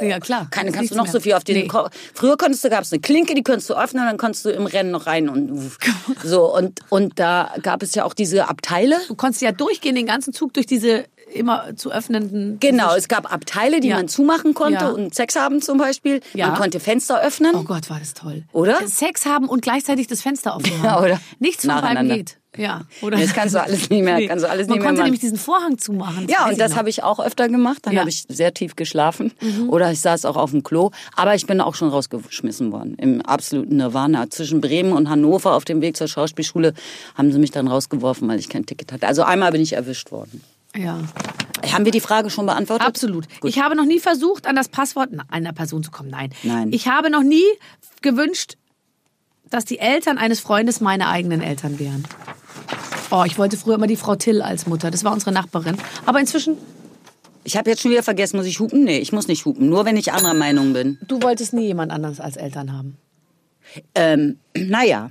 [0.00, 0.48] Ja, klar.
[0.50, 1.12] keine kannst du noch mehr.
[1.12, 1.66] so viel auf den Nee.
[1.68, 4.44] Ko Früher konntest du gab es eine Klinke, die konntest du öffnen und dann konntest
[4.44, 5.70] du im Rennen noch rein und
[6.24, 8.96] so und und da gab es ja auch diese Abteile.
[9.08, 12.58] Du konntest ja durchgehen, den ganzen Zug durch diese immer zu öffnenden.
[12.60, 13.96] Genau, es gab Abteile, die Ja.
[13.96, 14.88] man zumachen konnte Ja.
[14.90, 16.20] und Sex haben zum Beispiel.
[16.32, 16.48] Ja.
[16.48, 17.52] Man konnte Fenster öffnen.
[17.54, 18.44] Oh Gott, war das toll.
[18.52, 18.86] Oder?
[18.86, 20.84] Sex haben und gleichzeitig das Fenster offen haben.
[20.84, 21.20] Ja, oder?
[21.38, 22.38] Nichts von beiden geht.
[22.56, 23.18] Ja, oder?
[23.18, 25.04] Das kannst du alles nicht mehr- kannst du alles Man nicht mehr konnte machen.
[25.06, 26.28] nämlich diesen Vorhang zumachen.
[26.28, 27.78] Ja, und das habe ich auch öfter gemacht.
[27.82, 27.98] Dann Ja.
[27.98, 28.00] Mhm.
[28.02, 29.32] habe ich sehr tief geschlafen.
[29.68, 30.92] Oder ich saß auch auf dem Klo.
[31.16, 32.94] Aber ich bin auch schon rausgeschmissen worden.
[32.96, 34.30] Im absoluten Nirvana.
[34.30, 36.74] Zwischen Bremen und Hannover auf dem Weg zur Schauspielschule
[37.16, 39.08] haben sie mich dann rausgeworfen, weil ich kein Ticket hatte.
[39.08, 40.40] Also einmal bin ich erwischt worden.
[40.76, 41.00] Ja,
[41.72, 42.86] Haben wir die Frage schon beantwortet?
[42.86, 43.28] absolut.
[43.40, 43.48] Gut.
[43.50, 46.10] Ich habe noch nie versucht, an das Passwort einer Person zu kommen.
[46.10, 46.30] Nein.
[46.42, 46.72] Nein.
[46.72, 47.44] Ich habe noch nie
[48.02, 48.56] gewünscht,
[49.50, 52.04] dass die Eltern eines Freundes meine eigenen Eltern wären.
[53.10, 54.90] Oh, ich wollte früher immer die Frau Till als Mutter.
[54.90, 55.76] Das war unsere Nachbarin.
[56.06, 56.56] Aber inzwischen,
[57.44, 58.84] Ich habe jetzt schon wieder vergessen, muss ich hupen?
[58.84, 59.68] Nee, ich muss nicht hupen.
[59.68, 60.98] Nur wenn ich anderer Meinung bin.
[61.06, 62.96] du wolltest nie jemand anderes als Eltern haben.
[63.94, 65.10] Ähm, naja.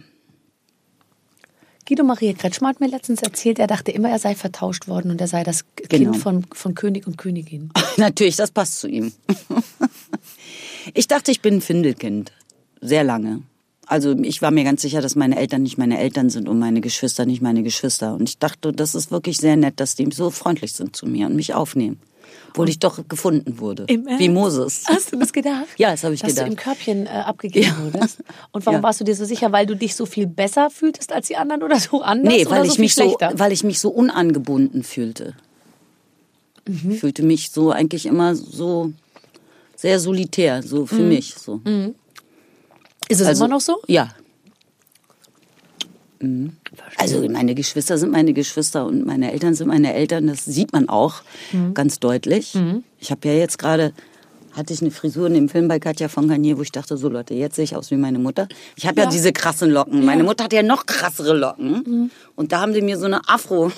[1.85, 5.19] Guido Maria Kretschmer hat mir letztens erzählt, er dachte immer, er sei vertauscht worden und
[5.19, 6.11] er sei das Genau.
[6.11, 7.71] Kind von, von König und Königin.
[7.97, 9.11] Natürlich, das passt zu ihm.
[10.93, 12.31] ich dachte, ich bin ein Findelkind.
[12.81, 13.43] Sehr lange.
[13.85, 16.79] Also ich war mir ganz sicher, dass meine Eltern nicht meine Eltern sind und meine
[16.79, 18.13] Geschwister nicht meine Geschwister.
[18.13, 21.27] Und ich dachte, das ist wirklich sehr nett, dass die so freundlich sind zu mir
[21.27, 21.99] und mich aufnehmen.
[22.55, 23.85] Obwohl ich doch gefunden wurde.
[23.87, 24.19] Im Ernst?
[24.23, 24.83] Wie Moses.
[24.87, 25.65] Hast du das gedacht?
[25.77, 26.45] Ja, das habe ich Dass gedacht.
[26.47, 27.83] du im Körbchen äh, abgegeben Ja.
[27.93, 28.19] wurdest.
[28.51, 28.83] Und warum Ja.
[28.83, 29.51] warst du dir so sicher?
[29.51, 32.31] Weil du dich so viel besser fühltest als die anderen oder so anders?
[32.31, 35.33] Nee, weil so ich viel mich so, weil ich mich so unangebunden fühlte.
[36.67, 36.91] Mhm.
[36.91, 38.93] Ich fühlte mich so eigentlich immer so
[39.75, 40.87] sehr solitär, so Mhm.
[40.87, 41.33] für mich.
[41.35, 41.59] So.
[43.09, 43.81] Ist es Also- immer noch so?
[43.87, 44.09] Ja.
[46.23, 46.53] Mhm.
[46.97, 50.27] Also meine Geschwister sind meine Geschwister und meine Eltern sind meine Eltern.
[50.27, 51.21] Das sieht man auch
[51.51, 51.73] Mhm.
[51.73, 52.57] ganz deutlich.
[52.99, 53.93] Ich habe ja jetzt gerade
[54.53, 57.09] hatte ich eine Frisur in dem Film bei Katja von Garnier, wo ich dachte, so
[57.09, 58.47] Leute, jetzt sehe ich aus wie meine Mutter.
[58.75, 59.05] Ich habe ja.
[59.05, 59.09] Ja.
[59.09, 60.05] diese krassen Locken.
[60.05, 61.71] Meine Mutter hatte ja noch krassere Locken.
[61.71, 62.11] Mhm.
[62.35, 63.71] Und da haben sie mir so eine Afro,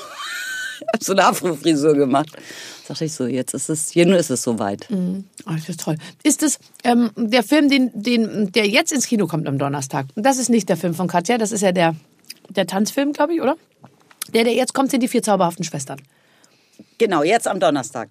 [1.00, 2.28] so eine Afro-Frisur gemacht.
[2.90, 4.88] Dachte ich so, jetzt ist es, hier nur ist es soweit.
[4.92, 5.96] Oh, das ist toll.
[6.24, 10.08] Ist es ähm, der Film, den, den, der jetzt ins Kino kommt am Donnerstag?
[10.16, 11.96] Das ist nicht der Film von Katja, das ist ja der,
[12.50, 13.56] der Tanzfilm, glaube ich, oder?
[14.34, 16.02] Der, der jetzt kommt, sind die vier zauberhaften Schwestern.
[16.98, 18.10] Genau, jetzt am Donnerstag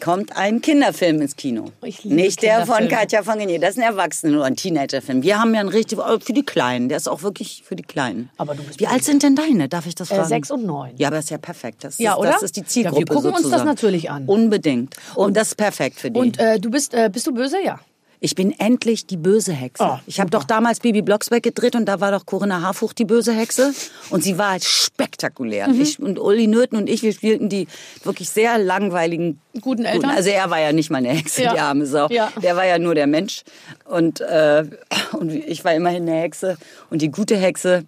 [0.00, 1.66] kommt ein Kinderfilm ins Kino.
[1.84, 2.88] Ich liebe Nicht der von.
[2.88, 5.22] Katja von Genier, das ist ein Erwachsenen- oder ein Teenagerfilm.
[5.22, 7.82] Wir haben ja einen richtig, oh, für die Kleinen, der ist auch wirklich für die
[7.82, 8.30] Kleinen.
[8.38, 10.28] Aber du bist Wie alt sind denn deine, darf ich das Äh, fragen?
[10.28, 10.92] sechs und neun.
[10.96, 11.84] Ja, aber das ist ja perfekt.
[11.84, 12.30] Das Ja, ist, oder?
[12.30, 13.68] Das ist die Ja, wir Zielgruppe gucken uns das sozusagen.
[13.68, 14.24] natürlich an.
[14.24, 14.96] Unbedingt.
[15.16, 16.18] Und, das ist perfekt für die.
[16.18, 17.58] Und äh, du bist, äh, bist du böse?
[17.62, 17.78] Ja.
[18.22, 19.82] Ich bin endlich die böse Hexe.
[19.82, 23.06] Oh, ich habe doch damals Bibi Blocksberg gedreht und da war doch Corinna Harfuch die
[23.06, 23.72] böse Hexe
[24.10, 25.68] und sie war halt spektakulär.
[25.68, 25.80] Mhm.
[25.80, 27.66] Ich und Uli Nöten und ich, wir spielten die
[28.04, 30.10] wirklich sehr langweiligen Guten Eltern?
[30.10, 31.54] Also er war ja nicht mal eine Hexe, Ja.
[31.54, 32.08] die arme Sau.
[32.10, 32.30] Ja.
[32.42, 33.42] Der war ja nur der Mensch
[33.86, 34.64] und äh,
[35.12, 36.58] und ich war immerhin eine Hexe
[36.90, 37.84] und die gute Hexe.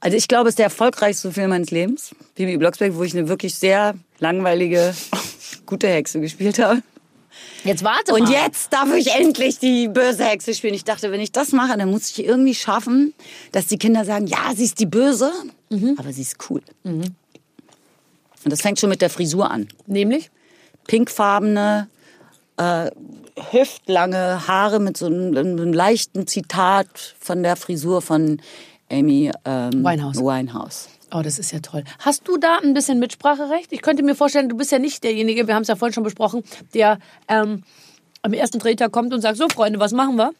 [0.00, 3.28] Also ich glaube, es ist der erfolgreichste Film meines Lebens, Bibi Blocksberg, wo ich eine
[3.28, 4.94] wirklich sehr langweilige
[5.66, 6.82] gute Hexe gespielt habe.
[7.64, 8.32] Jetzt warte Und mal.
[8.32, 10.74] jetzt darf ich endlich die böse Hexe spielen.
[10.74, 13.14] Ich dachte, wenn ich das mache, dann muss ich irgendwie schaffen,
[13.52, 15.32] dass die Kinder sagen, ja, sie ist die Böse,
[15.96, 16.62] aber sie ist cool.
[16.84, 19.68] Und das fängt schon mit der Frisur an.
[19.86, 20.30] Nämlich?
[20.86, 21.88] Pinkfarbene,
[22.56, 22.90] äh,
[23.50, 28.40] hüftlange Haare mit so einem, einem leichten Zitat von der Frisur von
[28.90, 30.18] Amy ähm, Winehouse.
[30.18, 30.88] Winehouse.
[31.12, 31.84] Oh, das ist ja toll.
[32.00, 33.72] Hast du da ein bisschen Mitspracherecht?
[33.72, 36.02] Ich könnte mir vorstellen, du bist ja nicht derjenige, wir haben es ja vorhin schon
[36.02, 36.42] besprochen,
[36.74, 36.98] der
[37.28, 37.62] ähm,
[38.22, 40.32] am ersten Drehtag kommt und sagt, so Freunde, was machen wir?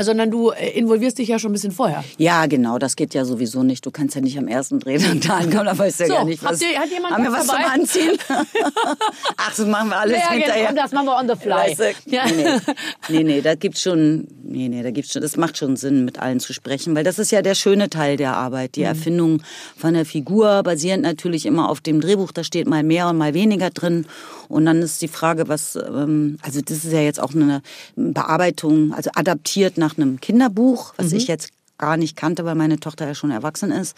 [0.00, 2.02] Sondern du äh, involvierst dich ja schon ein bisschen vorher.
[2.18, 3.86] Ja, genau, das geht ja sowieso nicht.
[3.86, 6.42] Du kannst ja nicht am ersten Drehtag ankommen, da weißt du ja So, gar nicht,
[6.42, 6.62] habt was.
[6.62, 7.70] ihr- hat jemand haben wir was was zum dabei?
[7.74, 8.18] Anziehen?
[9.36, 10.68] Ach, so machen wir alles Ja, hinterher.
[10.70, 11.50] genau, das machen wir on the fly.
[11.52, 12.24] Weißt du, Ja.
[12.26, 12.44] nee,
[13.08, 16.18] nee, nee, da gibt's schon, nee, nee, da gibt's schon, das macht schon Sinn, mit
[16.18, 18.86] allen zu sprechen, weil das ist ja der schöne Teil der Arbeit, die Mhm.
[18.86, 19.42] Erfindung
[19.76, 23.32] von der Figur, basierend natürlich immer auf dem Drehbuch, da steht mal mehr und mal
[23.34, 24.06] weniger drin.
[24.48, 27.62] Und dann ist die Frage, was, ähm, also das ist ja jetzt auch eine
[27.96, 31.16] Bearbeitung, also adaptiert nach einem Kinderbuch, was Mhm.
[31.18, 33.96] ich jetzt gar nicht kannte, weil meine Tochter ja schon erwachsen ist.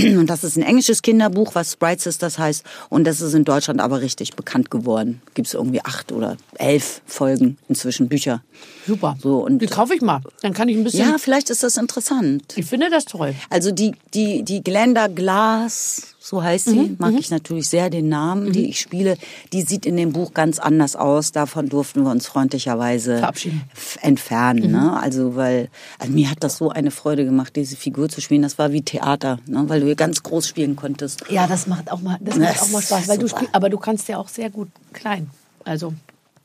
[0.00, 2.62] Und das ist ein englisches Kinderbuch, was Sprite Sisters heißt.
[2.88, 5.20] Und das ist in Deutschland aber richtig bekannt geworden.
[5.34, 8.44] Gibt es irgendwie acht oder elf Folgen inzwischen Bücher.
[8.86, 9.16] Super.
[9.20, 10.20] So, und- die kaufe ich mal.
[10.42, 11.00] Dann kann ich ein bisschen.
[11.08, 12.54] Ja, vielleicht ist das interessant.
[12.56, 13.34] Ich finde das toll.
[13.50, 18.52] Also die, die, die Glenda Glass, so heißt sie, mag ich natürlich sehr den Namen,
[18.52, 19.16] die ich spiele,
[19.54, 21.32] die sieht in dem Buch ganz anders aus.
[21.32, 23.62] Davon durften wir uns freundlicherweise Verabschieden.
[23.74, 24.70] f- entfernen.
[24.72, 25.00] Ne?
[25.00, 25.68] Also weil,
[25.98, 28.42] also mir hat das so eine Freude gemacht, diese Figur zu spielen.
[28.42, 29.64] Das war wie Theater, ne?
[29.68, 31.24] weil du hier ganz groß spielen konntest.
[31.30, 33.70] Ja, das macht auch mal, das Das macht auch mal Spaß, weil du spielst, aber
[33.70, 35.30] du kannst ja auch sehr gut klein.
[35.64, 35.94] Also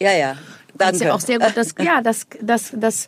[0.02, 0.34] Ja, ja.
[0.72, 1.06] du kannst Danke.
[1.06, 3.08] ja auch sehr gut das, ja, das, das, das,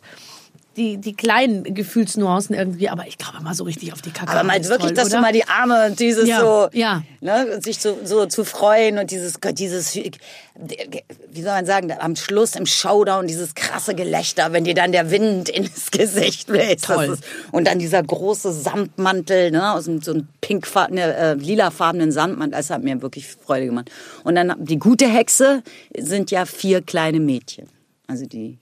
[0.76, 4.30] die, die kleinen Gefühlsnuancen irgendwie, aber ich glaube mal so richtig auf die Kacke.
[4.30, 5.16] Aber mal wirklich, toll, dass oder?
[5.16, 7.02] du mal die Arme und dieses Ja, so, ja.
[7.20, 12.54] Ne, sich so, so zu freuen und dieses, dieses, wie soll man sagen, am Schluss
[12.54, 16.88] im Showdown dieses krasse Gelächter, wenn dir dann der Wind ins Gesicht bläst.
[16.88, 22.58] Ist, und dann dieser große Samtmantel, ne, aus einem, so einem pinkfarbenen, äh, lilafarbenen Samtmantel,
[22.58, 23.90] das hat mir wirklich Freude gemacht.
[24.24, 25.62] Und dann die gute Hexe
[25.96, 27.68] sind ja vier kleine Mädchen.
[28.06, 28.58] Also die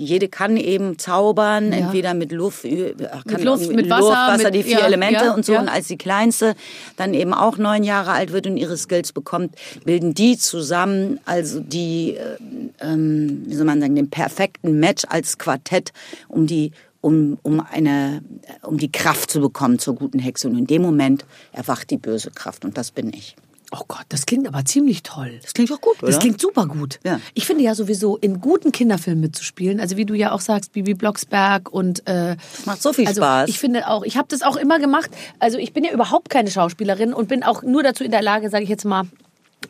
[0.00, 4.44] die jede kann eben zaubern, entweder mit Luft, kann Luft, irgendwie mit Wasser, Luft, Wasser
[4.44, 5.52] mit- die vier ja, Elemente ja, und so.
[5.52, 5.60] ja.
[5.60, 6.54] Und als die Kleinste
[6.96, 11.60] dann eben auch neun Jahre alt wird und ihre Skills bekommt, bilden die zusammen also
[11.60, 12.36] die, äh,
[12.80, 15.92] ähm, wie soll man sagen, den perfekten Match als Quartett,
[16.28, 16.72] um die
[17.02, 18.22] um, um eine,
[18.62, 20.48] um die Kraft zu bekommen zur guten Hexe.
[20.48, 23.36] Und in dem Moment erwacht die böse Kraft und das bin ich.
[23.72, 25.38] Oh Gott, das klingt aber ziemlich toll.
[25.42, 26.18] Das klingt doch gut, Das oder?
[26.18, 26.98] klingt super gut.
[27.04, 27.20] Ja.
[27.34, 30.94] Ich finde ja sowieso, in guten Kinderfilmen mitzuspielen, also wie du ja auch sagst, Bibi
[30.94, 33.48] Blocksberg und äh, Das macht so viel also Spaß.
[33.48, 35.10] Ich finde auch, ich habe das auch immer gemacht.
[35.38, 38.50] Also ich bin ja überhaupt keine Schauspielerin und bin auch nur dazu in der Lage,
[38.50, 39.04] sage ich jetzt mal,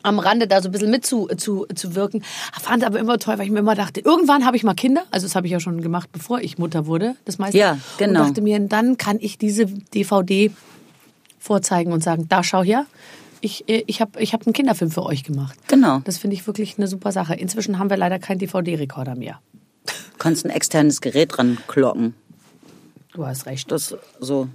[0.03, 2.23] am Rande da so ein bisschen mit zu, zu, zu wirken.
[2.59, 5.03] Fand aber immer toll, weil ich mir immer dachte, irgendwann habe ich mal Kinder.
[5.11, 7.57] Also das habe ich ja schon gemacht, bevor ich Mutter wurde, das meiste.
[7.57, 8.21] Ja, genau.
[8.21, 10.51] Und dachte mir, dann kann ich diese DVD
[11.39, 12.85] vorzeigen und sagen, da schau her,
[13.41, 15.57] ich, äh, ich habe ich hab einen Kinderfilm für euch gemacht.
[15.67, 15.99] Genau.
[16.05, 17.33] Das finde ich wirklich eine super Sache.
[17.35, 19.39] Inzwischen haben wir leider keinen DVD-Rekorder mehr.
[20.19, 22.13] kannst ein externes Gerät dran kloppen.
[23.13, 23.71] Du hast recht.
[23.71, 24.47] Das so.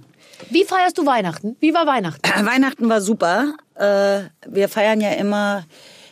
[0.49, 1.55] Wie feierst du Weihnachten?
[1.59, 2.21] Wie war Weihnachten?
[2.45, 3.53] Weihnachten war super.
[3.75, 5.65] Äh, wir feiern ja immer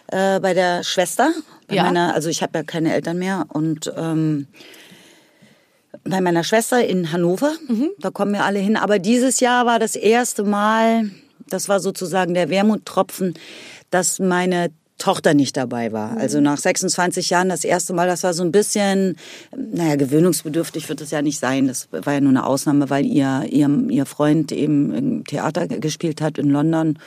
[0.08, 1.32] äh, bei der Schwester.
[1.68, 1.84] Bei Ja.
[1.84, 4.48] meiner, also ich habe ja keine Eltern mehr und ähm,
[6.04, 7.54] bei meiner Schwester in Hannover.
[7.68, 7.90] Mhm.
[8.00, 8.78] Da kommen wir alle hin.
[8.78, 11.10] Aber dieses Jahr war das erste Mal,
[11.48, 13.34] das war sozusagen der Wermuttropfen,
[13.90, 16.12] dass meine Tochter nicht dabei war.
[16.12, 16.18] Mhm.
[16.18, 19.18] Also nach 26 Jahren das erste Mal, das war so ein bisschen,
[19.56, 21.68] naja, gewöhnungsbedürftig wird es ja nicht sein.
[21.68, 26.22] Das war ja nur eine Ausnahme, weil ihr, ihr, ihr Freund eben im Theater gespielt
[26.22, 26.98] hat in London.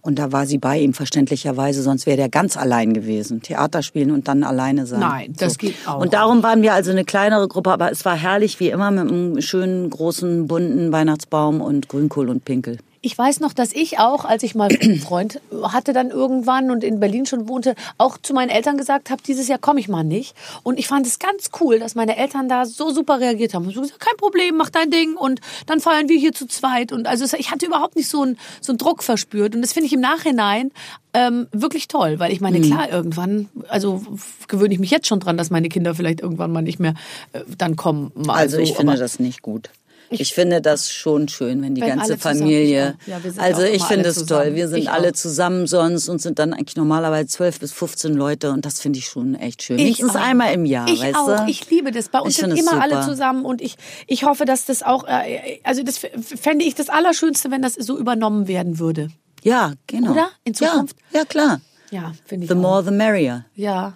[0.00, 3.42] Und da war sie bei ihm verständlicherweise, sonst wäre der ganz allein gewesen.
[3.42, 5.00] Theater spielen und dann alleine sein.
[5.00, 6.00] Nein, das geht auch.
[6.00, 9.08] Und darum waren wir also eine kleinere Gruppe, aber es war herrlich wie immer mit
[9.08, 12.78] einem schönen, großen, bunten Weihnachtsbaum und Grünkohl und Pinkel.
[13.00, 16.84] Ich weiß noch, dass ich auch, als ich mal einen Freund hatte dann irgendwann und
[16.84, 20.04] in Berlin schon wohnte, auch zu meinen Eltern gesagt habe, dieses Jahr komme ich mal
[20.04, 20.34] nicht.
[20.62, 23.66] Und ich fand es ganz cool, dass meine Eltern da so super reagiert haben.
[23.66, 26.92] Und so gesagt, kein Problem, mach dein Ding und dann feiern wir hier zu zweit.
[26.92, 29.54] Und also ich hatte überhaupt nicht so einen, so einen Druck verspürt.
[29.54, 30.70] Und das finde ich im Nachhinein
[31.16, 34.02] ähm, wirklich toll, weil ich meine, klar, irgendwann, also
[34.48, 36.94] gewöhne ich mich jetzt schon dran, dass meine Kinder vielleicht irgendwann mal nicht mehr
[37.32, 38.12] äh, dann kommen.
[38.14, 39.70] Mal Also so, ich finde das nicht gut.
[40.10, 42.96] Ich, finde das schon schön, wenn die Wenn ganze alle Familie.
[43.06, 44.54] Ja, also ich finde alle es toll.
[44.54, 45.12] Wir sind Ich alle auch.
[45.12, 49.06] zusammen sonst und sind dann eigentlich normalerweise 12 bis 15 Leute und das finde ich
[49.06, 49.78] schon echt schön.
[49.78, 50.14] Ich auch.
[50.14, 51.44] einmal im Jahr, Ich weißt auch.
[51.44, 51.50] du?
[51.50, 52.08] Ich liebe das.
[52.08, 53.06] Bei uns sind immer alle super.
[53.08, 53.76] zusammen und ich,
[54.06, 57.98] ich hoffe, dass das auch, äh, also das fände ich das Allerschönste, wenn das so
[57.98, 59.08] übernommen werden würde.
[59.42, 60.12] Ja, genau.
[60.12, 60.28] Oder?
[60.44, 60.96] In Zukunft?
[61.12, 61.60] Ja, ja klar.
[61.90, 62.60] Ja, finde ich The auch.
[62.60, 63.44] more the merrier.
[63.54, 63.94] Ja.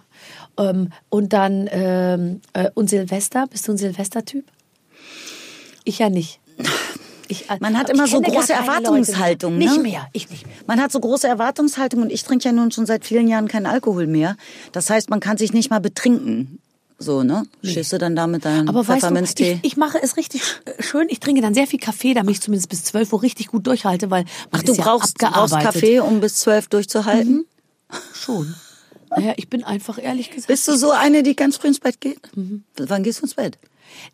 [0.57, 3.47] Ähm, und dann, ähm, äh, und Silvester?
[3.49, 4.45] Bist du ein Silvestertyp?
[5.85, 6.41] Ich ja nicht.
[7.29, 9.69] Ich, äh, Man hat immer so große Leute Erwartungshaltung, mehr.
[9.69, 9.83] Nicht ne?
[9.83, 10.57] mehr, ich nicht mehr.
[10.67, 13.67] Man hat so große Erwartungshaltung und ich trinke ja nun schon seit vielen Jahren keinen
[13.67, 14.37] Alkohol mehr.
[14.73, 16.59] Das heißt, man kann sich nicht mal betrinken.
[16.99, 17.45] So, ne?
[17.63, 19.61] Stehst du dann da mit deinem Aber weißt du, Pfefferminztee?
[19.63, 21.07] ich, ich mache es richtig äh, schön.
[21.09, 24.11] Ich trinke dann sehr viel Kaffee, damit ich zumindest bis 12 Uhr richtig gut durchhalte,
[24.11, 25.55] weil Ach, du ja brauchst, du brauchst.
[25.55, 25.61] Mhm.
[25.61, 27.47] Kaffee, um bis zwölf durchzuhalten?
[28.13, 28.55] Schon.
[29.09, 30.49] Naja, ich bin einfach ehrlich gesagt.
[30.49, 32.37] Bist du so eine, die ganz früh ins Bett geht?
[32.37, 32.65] Mhm.
[32.77, 33.59] Wann gehst du ins Bett?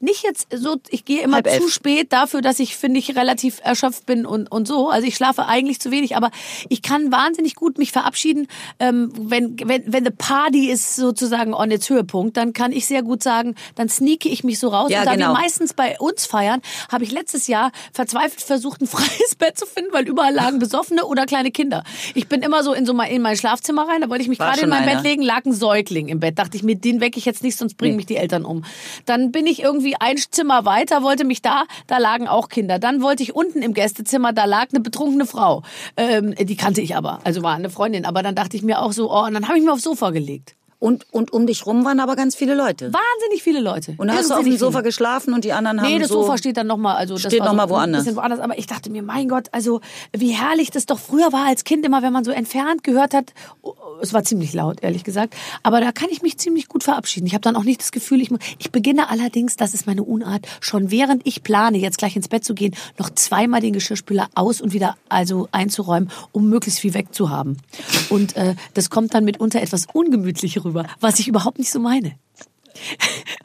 [0.01, 1.63] Nicht jetzt so, ich gehe immer Halb elf.
[1.63, 4.91] zu spät dafür, dass ich, finde ich, relativ erschöpft bin und, und so.
[4.91, 6.31] Also ich schlafe eigentlich zu wenig, aber
[6.69, 8.49] ich kann wahnsinnig gut mich verabschieden.
[8.79, 13.03] Ähm, wenn, wenn, wenn the party ist sozusagen on its Höhepunkt, dann kann ich sehr
[13.03, 14.91] gut sagen, dann sneake ich mich so raus.
[14.91, 15.29] Ja, und da genau.
[15.29, 16.61] wir meistens bei uns feiern,
[16.91, 21.05] habe ich letztes Jahr verzweifelt versucht, ein freies Bett zu finden, weil überall lagen Besoffene
[21.07, 21.85] oder kleine Kinder.
[22.15, 24.39] Ich bin immer so in so mein, in mein Schlafzimmer rein, da wollte ich mich
[24.39, 24.97] War gerade in mein einer.
[24.97, 26.39] Bett legen, lag ein Säugling im Bett.
[26.39, 28.65] Dachte ich mir, den wecke ich jetzt nicht, sonst bringen mich die Eltern um.
[29.05, 32.79] Dann bin ich irgendwie ein Zimmer weiter, wollte mich da, da lagen auch Kinder.
[32.79, 35.63] Dann wollte ich unten im Gästezimmer, da lag eine betrunkene Frau.
[35.97, 38.05] Ähm, die kannte ich aber, also war eine Freundin.
[38.05, 40.11] Aber dann dachte ich mir auch so, oh, und dann habe ich mir aufs Sofa
[40.11, 40.55] gelegt.
[40.79, 42.93] Und, und um dich rum waren aber ganz viele Leute.
[42.93, 43.95] Wahnsinnig viele Leute.
[43.97, 44.85] Und dann hast du auf dem Sofa viele.
[44.85, 46.23] geschlafen und die anderen haben Nee, das so...
[46.23, 48.05] Sofa steht dann nochmal, also das Steht war noch mal so woanders.
[48.05, 48.41] Bisschen woanders.
[48.41, 49.81] Aber ich dachte mir, mein Gott, also
[50.13, 53.33] wie herrlich das doch früher war als Kind immer, wenn man so entfernt gehört hat.
[53.63, 53.73] Oh,
[54.03, 55.35] Es war ziemlich laut, ehrlich gesagt.
[55.63, 57.27] Aber da kann ich mich ziemlich gut verabschieden.
[57.27, 60.47] Ich habe dann auch nicht das Gefühl, ich, ich beginne allerdings, das ist meine Unart,
[60.61, 64.61] schon während ich plane, jetzt gleich ins Bett zu gehen, noch zweimal den Geschirrspüler aus
[64.61, 67.57] und wieder also einzuräumen, um möglichst viel wegzuhaben.
[68.11, 72.19] Und äh, das kommt dann mitunter etwas ungemütlich rüber, was ich überhaupt nicht so meine.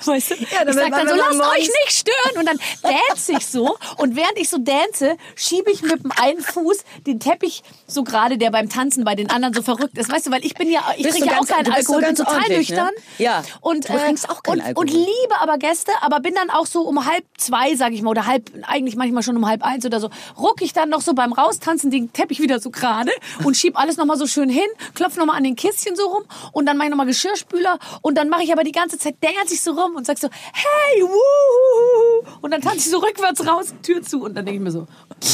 [0.06, 0.36] Weißt du?
[0.36, 2.38] Ja, ich sag dann so, lasst euch nicht stören.
[2.38, 3.78] Und dann dance ich so.
[3.97, 8.38] Und während ich so dance, schiebe ich mit dem einen Fuß den Teppich so gerade,
[8.38, 10.12] der beim Tanzen bei den anderen so verrückt ist.
[10.12, 12.58] Weißt du, weil ich bin ja, ich trinke ja auch keinen Alkohol, bin total ne?
[12.58, 12.91] nüchtern.
[13.18, 13.43] Ja.
[13.62, 14.86] Und, Du trinkst auch keinen und, Alkohol.
[14.86, 18.12] Und liebe aber Gäste, aber bin dann auch so um halb zwei, sag ich mal,
[18.12, 21.14] oder halb, eigentlich manchmal schon um halb eins oder so, ruck ich dann noch so
[21.14, 23.12] beim Raustanzen den Teppich wieder so gerade
[23.43, 26.66] und schieb alles nochmal so schön hin, klopf nochmal an den Kistchen so rum und
[26.66, 29.62] dann mache ich nochmal Geschirrspüler und dann mache ich aber die ganze Zeit, dance ich
[29.62, 34.02] so rum und sag so, hey, wuhu, und dann tanze ich so rückwärts raus, Tür
[34.02, 34.88] zu und dann denke ich mir so,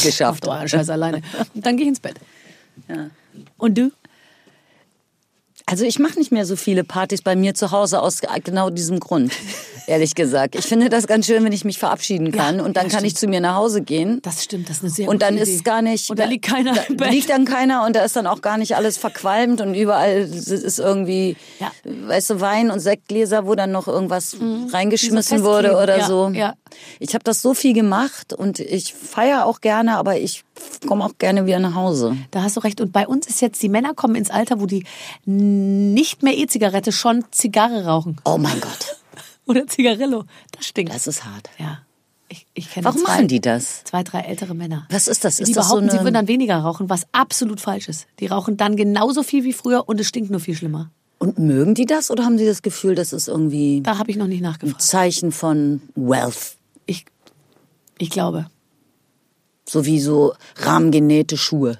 [0.04, 0.48] Geschafft.
[0.48, 1.22] euren Scheiß alleine.
[1.54, 2.20] Und dann gehe ich ins Bett.
[3.58, 3.92] Und du?
[5.66, 9.00] Also ich mache nicht mehr so viele Partys bei mir zu Hause aus genau diesem
[9.02, 9.34] Grund,
[9.88, 10.56] ehrlich gesagt.
[10.56, 13.16] Ich finde das ganz schön, wenn ich mich verabschieden kann und dann ja, kann ich
[13.16, 14.20] zu mir nach Hause gehen.
[14.22, 16.10] Das stimmt, das ist eine sehr Und dann ist es gar nicht.
[16.10, 17.12] Und da liegt keiner da, im Bett.
[17.12, 20.80] liegt dann keiner und da ist dann auch gar nicht alles verqualmt und überall ist
[20.80, 21.72] irgendwie, Ja.
[21.84, 24.36] weißt du, Wein und Sektgläser, wo dann noch irgendwas
[24.72, 26.30] reingeschmissen Die so wurde oder Ja, so.
[26.34, 26.54] ja.
[27.00, 30.44] Ich habe das so viel gemacht und ich feiere auch gerne, aber ich
[30.88, 32.18] komme auch gerne wieder nach Hause.
[32.32, 32.82] Da hast du recht.
[32.82, 34.84] Und bei uns ist jetzt, die Männer kommen ins Alter, wo die
[35.26, 38.18] nicht mehr E-Zigarette, schon Zigarre rauchen.
[38.26, 38.98] Oh mein Gott,
[39.48, 40.26] Oder Zigarillo.
[40.52, 40.94] Das stinkt.
[40.94, 41.50] das ist hart.
[41.60, 41.80] ja.
[42.30, 43.86] Ich, ich kenne Warum zwei, machen die das?
[43.86, 44.86] Zwei, drei ältere Männer.
[44.90, 45.38] Was ist das?
[45.38, 48.06] Die Ist das so behaupten, sie eine- würden dann weniger rauchen, was absolut falsch ist.
[48.20, 50.92] Die rauchen dann genauso viel wie früher und es stinkt nur viel schlimmer.
[51.20, 54.18] Und mögen die das oder haben sie das Gefühl, das ist irgendwie Da habe ich
[54.18, 54.82] noch nicht ein nachgefragt.
[54.82, 56.58] Zeichen von Wealth?
[56.86, 57.06] Ich,
[57.98, 58.48] ich glaube.
[59.66, 61.80] So wie so rahmengenähte Schuhe.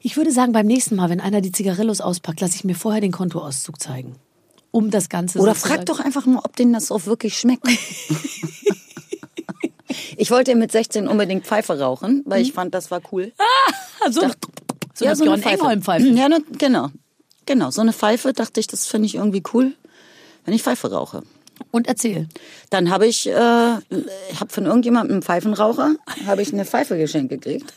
[0.00, 3.02] Ich würde sagen, beim nächsten Mal, wenn einer die Zigarillos auspackt, lasse ich mir vorher
[3.02, 4.16] den Kontoauszug zeigen.
[4.70, 7.66] Um das Ganze Oder frag doch einfach nur, ob denen das auch wirklich schmeckt.
[10.16, 13.32] ich wollte mit 16 unbedingt Pfeife rauchen, weil ich fand, das war cool.
[13.38, 14.20] Ah, so,
[14.94, 16.06] so eine Björn Engholm-Pfeife.
[16.08, 16.90] Ja, ne, genau.
[17.46, 19.72] Genau, so eine Pfeife dachte ich, das finde ich irgendwie cool,
[20.44, 21.22] wenn ich Pfeife rauche.
[21.70, 22.28] Und erzähl.
[22.70, 23.80] Dann habe ich, äh, habe
[24.48, 25.96] von irgendjemandem einen Pfeifenraucher,
[26.26, 27.72] habe ich eine Pfeife geschenkt gekriegt.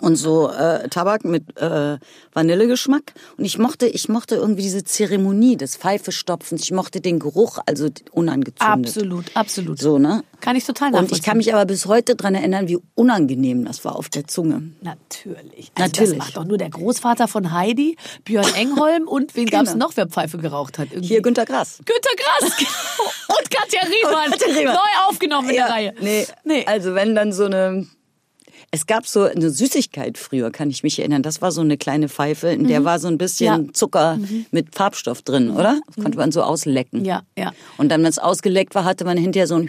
[0.00, 1.98] Und so äh, Tabak mit äh,
[2.32, 3.12] Vanillegeschmack.
[3.38, 6.62] Und ich mochte, ich mochte irgendwie diese Zeremonie des Pfeifestopfens.
[6.62, 8.60] Ich mochte den Geruch, also unangezündet.
[8.88, 9.78] Absolut, absolut.
[9.78, 10.22] So, ne?
[10.40, 11.16] Kann ich total Und nachvollziehen.
[11.18, 14.72] ich kann mich aber bis heute dran erinnern, wie unangenehm das war auf der Zunge.
[14.82, 15.70] Natürlich.
[15.74, 16.10] Also Natürlich.
[16.10, 19.86] Das macht doch nur der Großvater von Heidi, Björn Engholm und wen gab's Genau.
[19.86, 20.88] noch, wer Pfeife geraucht hat?
[20.90, 21.08] Irgendwie?
[21.08, 21.78] Hier Günter Grass.
[21.78, 23.38] Günter Grass genau.
[23.38, 24.32] und Katja Riemann.
[24.32, 24.74] Und Katja Riemann.
[24.74, 25.94] Neu aufgenommen in der Reihe.
[26.00, 26.64] Nee, nee.
[26.66, 27.86] also wenn dann so eine...
[28.74, 31.22] Es gab so eine Süßigkeit früher, kann ich mich erinnern.
[31.22, 33.66] Das war so eine kleine Pfeife, in der war so ein bisschen Mhm.
[33.68, 33.72] Ja.
[33.72, 34.18] Zucker
[34.50, 35.78] mit Farbstoff drin, oder?
[35.86, 37.04] Das konnte man so auslecken.
[37.04, 37.52] Ja, ja.
[37.76, 39.68] Und dann, wenn es ausgeleckt war, hatte man hinterher so ein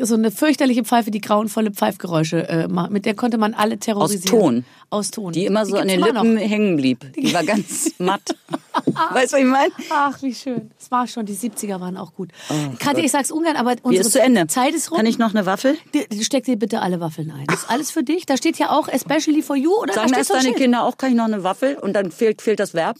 [0.00, 2.90] so eine fürchterliche Pfeife, die grauenvolle Pfeifgeräusche äh, macht.
[2.90, 4.24] Mit der konnte man alle terrorisieren.
[4.40, 4.64] Ton.
[4.90, 5.32] Aus Ton.
[5.32, 6.40] die immer so an gibt's den Lippen noch.
[6.40, 7.12] hängen blieb.
[7.14, 8.22] Die war ganz matt.
[9.10, 9.72] weißt du, was ich meine?
[9.90, 10.70] Ach, wie schön.
[10.78, 12.30] Das war schon, die 70er waren auch gut.
[12.78, 13.04] Katja, Gott.
[13.04, 14.46] ich sag's ungern, aber unsere ist zu Ende?
[14.46, 14.96] Zeit ist rum.
[14.98, 15.76] Kann ich noch eine Waffel?
[15.94, 17.44] Die- die- Steck dir bitte alle Waffeln ein.
[17.46, 18.26] Das ist alles für dich.
[18.26, 20.56] Da steht ja auch especially for you oder Sagen da erst deine Schild.
[20.56, 21.76] Kinder auch, kann ich noch eine Waffel?
[21.76, 22.98] Und dann fehlt, fehlt das Verb.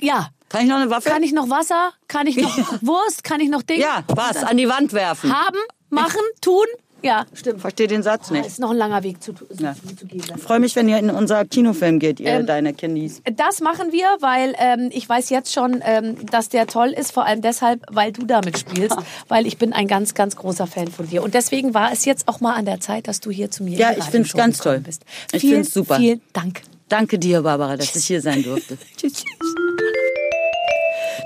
[0.00, 0.28] Ja.
[0.48, 1.10] Kann ich noch eine Waffel?
[1.10, 1.90] Kann ich noch Wasser?
[2.06, 3.24] Kann ich noch Wurst?
[3.24, 3.80] Kann ich noch Dinge?
[3.80, 4.44] Ja, was?
[4.44, 5.32] An die Wand werfen.
[5.36, 5.58] Haben,
[5.90, 6.64] machen, tun?
[7.02, 7.60] Ja, stimmt.
[7.60, 8.46] Versteht den Satz nicht.
[8.46, 9.74] ist noch ein langer Weg zu, zu, Ja.
[9.74, 10.22] zu gehen.
[10.34, 13.20] Ich freue mich, wenn ihr in unser Kinofilm geht, ihr Ähm, deine Kindis.
[13.36, 17.24] Das machen wir, weil ähm, ich weiß jetzt schon, ähm, dass der toll ist, vor
[17.26, 18.96] allem deshalb, weil du damit spielst,
[19.28, 21.22] weil ich bin ein ganz, ganz großer Fan von dir.
[21.22, 23.78] Und deswegen war es jetzt auch mal an der Zeit, dass du hier zu mir
[23.78, 24.78] Ja, ich find's Radioshow ganz toll.
[24.80, 25.04] Bist.
[25.32, 25.96] Ich vielen, find's super.
[25.96, 26.62] Vielen Dank.
[26.88, 28.78] Danke dir, Barbara, dass ich hier sein durfte.
[28.96, 29.22] Tschüss.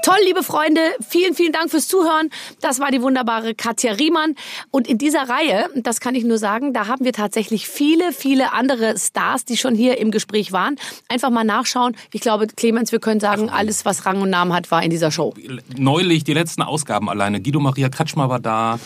[0.03, 2.31] Toll, liebe Freunde, vielen, vielen Dank fürs Zuhören.
[2.63, 4.35] Das war die wunderbare Katja Riemann.
[4.71, 8.53] Und in dieser Reihe, das kann ich nur sagen, da haben wir tatsächlich viele, viele
[8.53, 10.77] andere Stars, die schon hier im Gespräch waren.
[11.09, 11.97] Einfach mal nachschauen.
[12.13, 15.11] Ich glaube, Clemens, wir können sagen, alles, was Rang und Namen hat, war in dieser
[15.11, 15.35] Show.
[15.77, 17.43] Neulich, die letzten Ausgaben alleine.
[17.43, 18.79] Guido Maria Kretschmer war da.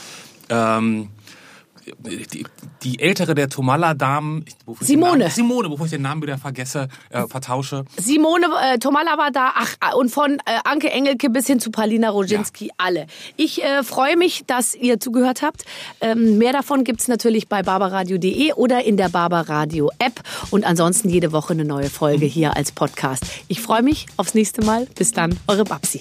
[0.48, 1.10] Ähm,
[1.98, 2.46] die,
[2.82, 3.48] die ältere der
[4.66, 5.18] den Simone.
[5.18, 7.84] Namen- Simone, bevor ich den Namen wieder vergesse, äh, vertausche.
[7.96, 12.10] Simone äh, Tomalla war da, ach, und von äh, Anke Engelke bis hin zu Paulina
[12.10, 13.06] Roginski, alle.
[13.36, 15.64] Ich äh, freue mich, dass ihr zugehört habt.
[16.00, 20.20] Ähm, mehr davon gibt's natürlich bei barbaradio.de oder in der Barbaradio App
[20.50, 23.24] und ansonsten jede Woche eine neue Folge hier als Podcast.
[23.48, 24.86] Ich freue mich aufs nächste Mal.
[24.96, 26.00] Bis dann, eure Babsi.